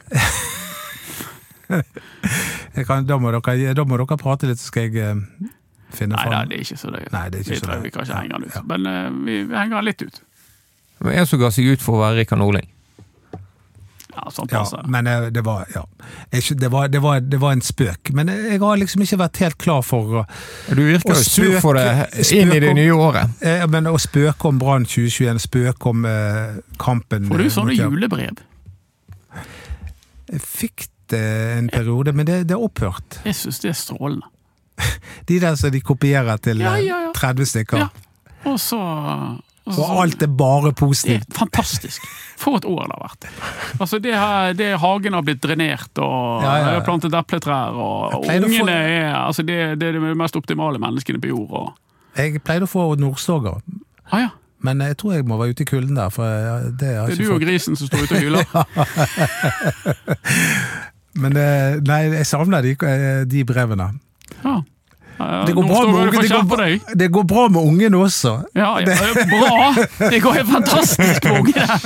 [2.76, 5.48] jeg kan, da, må dere, da må dere prate litt, så skal jeg finne
[5.94, 7.08] finne Nei, nei, det er ikke så løye.
[7.14, 7.84] Nei, det er ikke Vi så tror løye.
[7.86, 8.54] Vi kan ikke henge den ut.
[8.58, 8.62] Ja.
[8.66, 10.20] Men vi, vi henger den litt ut.
[11.00, 12.68] Var En som ga seg ut for å være Rikard Norling.
[14.20, 14.80] Ja, sånn Ja, altså.
[14.92, 15.82] men eh, det var, ja.
[16.30, 18.10] Det, var, det, var, det var en spøk.
[18.12, 20.24] Men jeg har liksom ikke vært helt klar for å,
[20.68, 21.86] Du virker jo sur for det
[22.36, 23.32] inn i det nye året.
[23.40, 27.78] eh, men å spøke om Brann 2021, spøke om eh, kampen Får du eh, sånne
[27.78, 28.44] julebrev?
[30.30, 31.22] Jeg fikk det
[31.58, 33.18] en periode, men det, det er opphørt.
[33.26, 34.28] Jeg syns det er strålende.
[35.28, 37.12] De der som de kopierer til Ja, eh, ja, ja.
[37.16, 37.82] 30 stykker.
[37.82, 37.88] Ja.
[38.48, 38.78] Og så
[39.78, 41.26] og alt er bare Det er positivt.
[41.36, 42.02] fantastisk.
[42.40, 43.24] For et år det har vært.
[43.80, 46.80] Altså det, her, det Hagen har blitt drenert, og Ja, ja, ja.
[46.80, 50.78] plantet epletrær, og, og pleide få- ungene er altså det, det er de mest optimale
[50.78, 51.50] menneskene på jord.
[51.50, 51.72] Og,
[52.16, 53.52] Jeg pleide å få Nordstoga,
[54.10, 54.28] ah, ja.
[54.62, 56.08] men jeg tror jeg må være ute i kulden der,
[56.80, 58.44] det har Det er du og grisen som står ute og hyler.
[61.20, 63.88] Men eh, nei, jeg savner de, eh, de brevene.
[64.44, 64.60] Ja.
[65.46, 68.36] Det går, bra med unge, det, går, det går bra med ungen også.
[68.54, 70.08] Ja, ja, det er bra!
[70.10, 71.80] Det går helt fantastisk med ungene.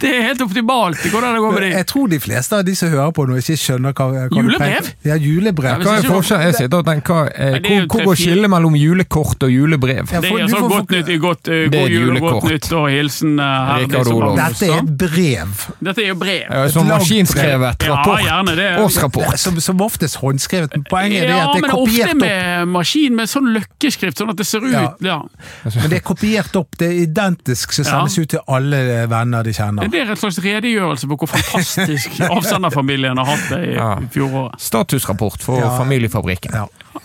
[0.00, 0.98] Det er helt optimalt.
[1.10, 1.70] hvordan det går med de.
[1.76, 4.90] Jeg tror de fleste av de som hører på nå, ikke skjønner hva, hva Julebrev?
[5.04, 5.70] Ja, julebrev.
[5.70, 6.46] Ja, Hva er forskjellen?
[6.50, 10.10] Jeg sitter og tenker, hva, eh, Nei, hvor, hvor går skillet mellom julekort og julebrev?
[10.10, 12.72] Ja, Det er sånn godt nytt, godt, uh, Det er god jul og godt nytt
[12.72, 13.84] og hilsen uh, her.
[13.84, 15.66] Rikard som Dette er brev.
[15.80, 16.46] Dette er jo brev.
[16.48, 18.68] Ja, Som maskinskrevet maskinskrevet Ja, gjerne det.
[18.82, 19.38] Årsrapport.
[19.38, 20.70] Som, som oftest håndskrevet.
[20.74, 22.22] men Poenget er ja, at det er ofte kopiert opp.
[22.22, 24.86] med maskin med sånn løkkeskrift, sånn at det ser ut Ja.
[25.04, 25.18] ja.
[25.64, 26.76] Men det er kopiert opp.
[26.78, 27.90] Det er identisk som Ja.
[27.90, 29.89] sendes ut til alle venner de kjenner.
[29.90, 33.90] Det er en slags redegjørelse på hvor fantastisk avsenderfamilien har hatt det i Ja.
[34.14, 34.60] fjoråret.
[34.60, 35.70] Statusrapport for Ja.
[35.78, 36.52] Familiefabrikken.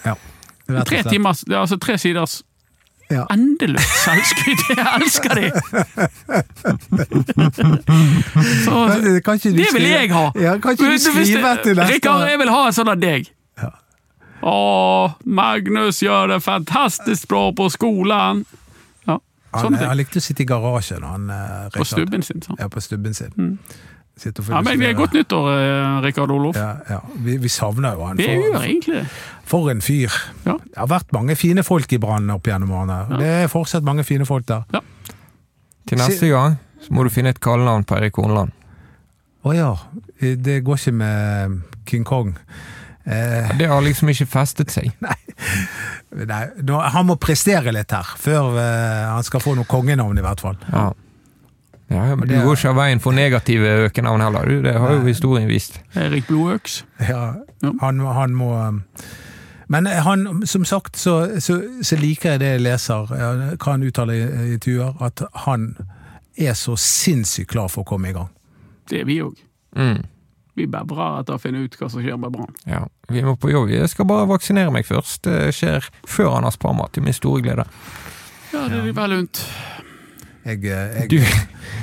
[0.06, 0.14] Ja,
[0.86, 2.42] Tre timers, det er altså tre siders
[3.12, 3.24] Ja.
[3.30, 4.60] endeløst selvskryt.
[4.78, 5.52] Jeg elsker de!
[8.66, 8.74] Så,
[9.26, 10.24] kan ikke du det vil jeg ha!
[10.42, 13.28] Ja, kan ikke du skrive til neste Rikard, jeg vil ha en sånn av deg.
[13.62, 13.70] Ja.
[14.46, 14.56] Å,
[15.26, 18.44] Magnus gjør det fantastisk bra på skolen.
[19.56, 22.42] Ja, Han, sånne han likte å sitte i garasjen, han eh, På stubben sin.
[22.44, 22.60] sant?
[22.60, 23.32] Ja, på stubben sin.
[23.38, 23.58] Mm.
[24.48, 24.94] Ja, men vi er.
[24.96, 26.56] Godt nyttår, eh, Rikard Olof.
[26.56, 27.00] Ja, ja.
[27.20, 28.16] Vi, vi savner jo han.
[28.18, 29.08] Vi gjør egentlig det.
[29.44, 30.12] for en fyr.
[30.46, 30.56] Ja.
[30.64, 33.02] Det har vært mange fine folk i Brann opp gjennom årene.
[33.20, 34.64] Det er fortsatt mange fine folk der.
[35.88, 38.52] Til neste gang så må du finne et kallenavn på Erik Horneland.
[39.46, 39.74] Å ja.
[40.22, 42.32] Det går ikke med King Kong.
[43.06, 44.94] Eh, Det har liksom ikke festet seg.
[45.06, 45.18] nei,
[46.16, 50.44] nå, han må prestere litt her, før eh, han skal få noe kongenavn, i hvert
[50.44, 50.58] fall.
[50.72, 50.92] Ja.
[51.88, 54.64] Ja, men Du går ikke av veien for negative økenavn heller, du.
[54.66, 55.78] Det har jo historien vist.
[55.94, 56.80] Erik Blodøks.
[57.06, 57.36] Ja,
[57.82, 58.80] han, han må um,
[59.68, 64.18] Men han, som sagt, så, så, så liker jeg det jeg leser, hva han uttaler
[64.18, 65.76] i intervjuer, at han
[66.38, 68.30] er så sinnssykt klar for å komme i gang.
[68.90, 69.40] Det er vi òg.
[69.78, 70.04] Mm.
[70.56, 72.54] Vi bra etter å finne ut hva som skjer med Brann.
[72.70, 73.68] Ja, vi må på jobb.
[73.74, 75.26] Jeg skal bare vaksinere meg først.
[75.28, 77.66] Det skjer før Anders Parma, til min store glede.
[78.54, 79.42] Ja, det blir vel lunt.
[80.46, 81.12] Jeg, eh, jeg,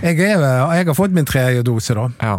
[0.02, 0.40] jeg, er,
[0.72, 2.08] jeg har fått min tredje dose, da.
[2.22, 2.38] ja.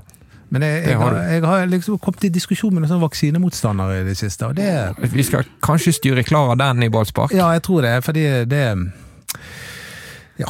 [0.54, 4.06] Men jeg, jeg, har jeg har liksom kommet i diskusjon med noen sånne vaksinemotstandere i
[4.06, 4.46] det siste.
[4.46, 7.34] Og det, Vi skal kanskje styre klar av den i ballspark.
[7.34, 8.78] ja, jeg tror det, fordi det
[10.38, 10.46] Ja,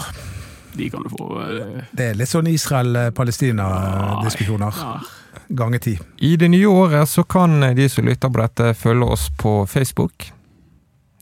[0.75, 4.73] De kan du få eh, det er litt sånn Israel-Palestina-diskusjoner.
[4.75, 4.99] ja.
[5.47, 5.97] Ganger ti.
[6.17, 10.31] I det nye året så kan de som lytter på dette, følge oss på Facebook.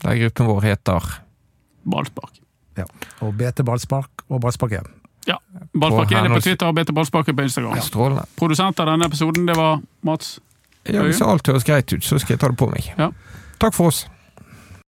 [0.02, 1.10] Der gruppen vår heter
[1.82, 2.40] Ballspark.
[2.78, 2.86] Ja.
[3.20, 4.88] Og BT Ballspark og Ballspark 1.
[5.26, 5.36] Ja.
[5.74, 7.80] Ballspark 1 er på Twitter og BT Ballspark er på Instagram.
[7.84, 8.24] Strålende.
[8.38, 10.38] Produsent av denne episoden, det var Mats.
[10.88, 12.88] Ja, hvis alt høres greit ut, så skal jeg ta det på meg.
[12.98, 13.12] Ja.
[13.62, 14.06] Takk for oss.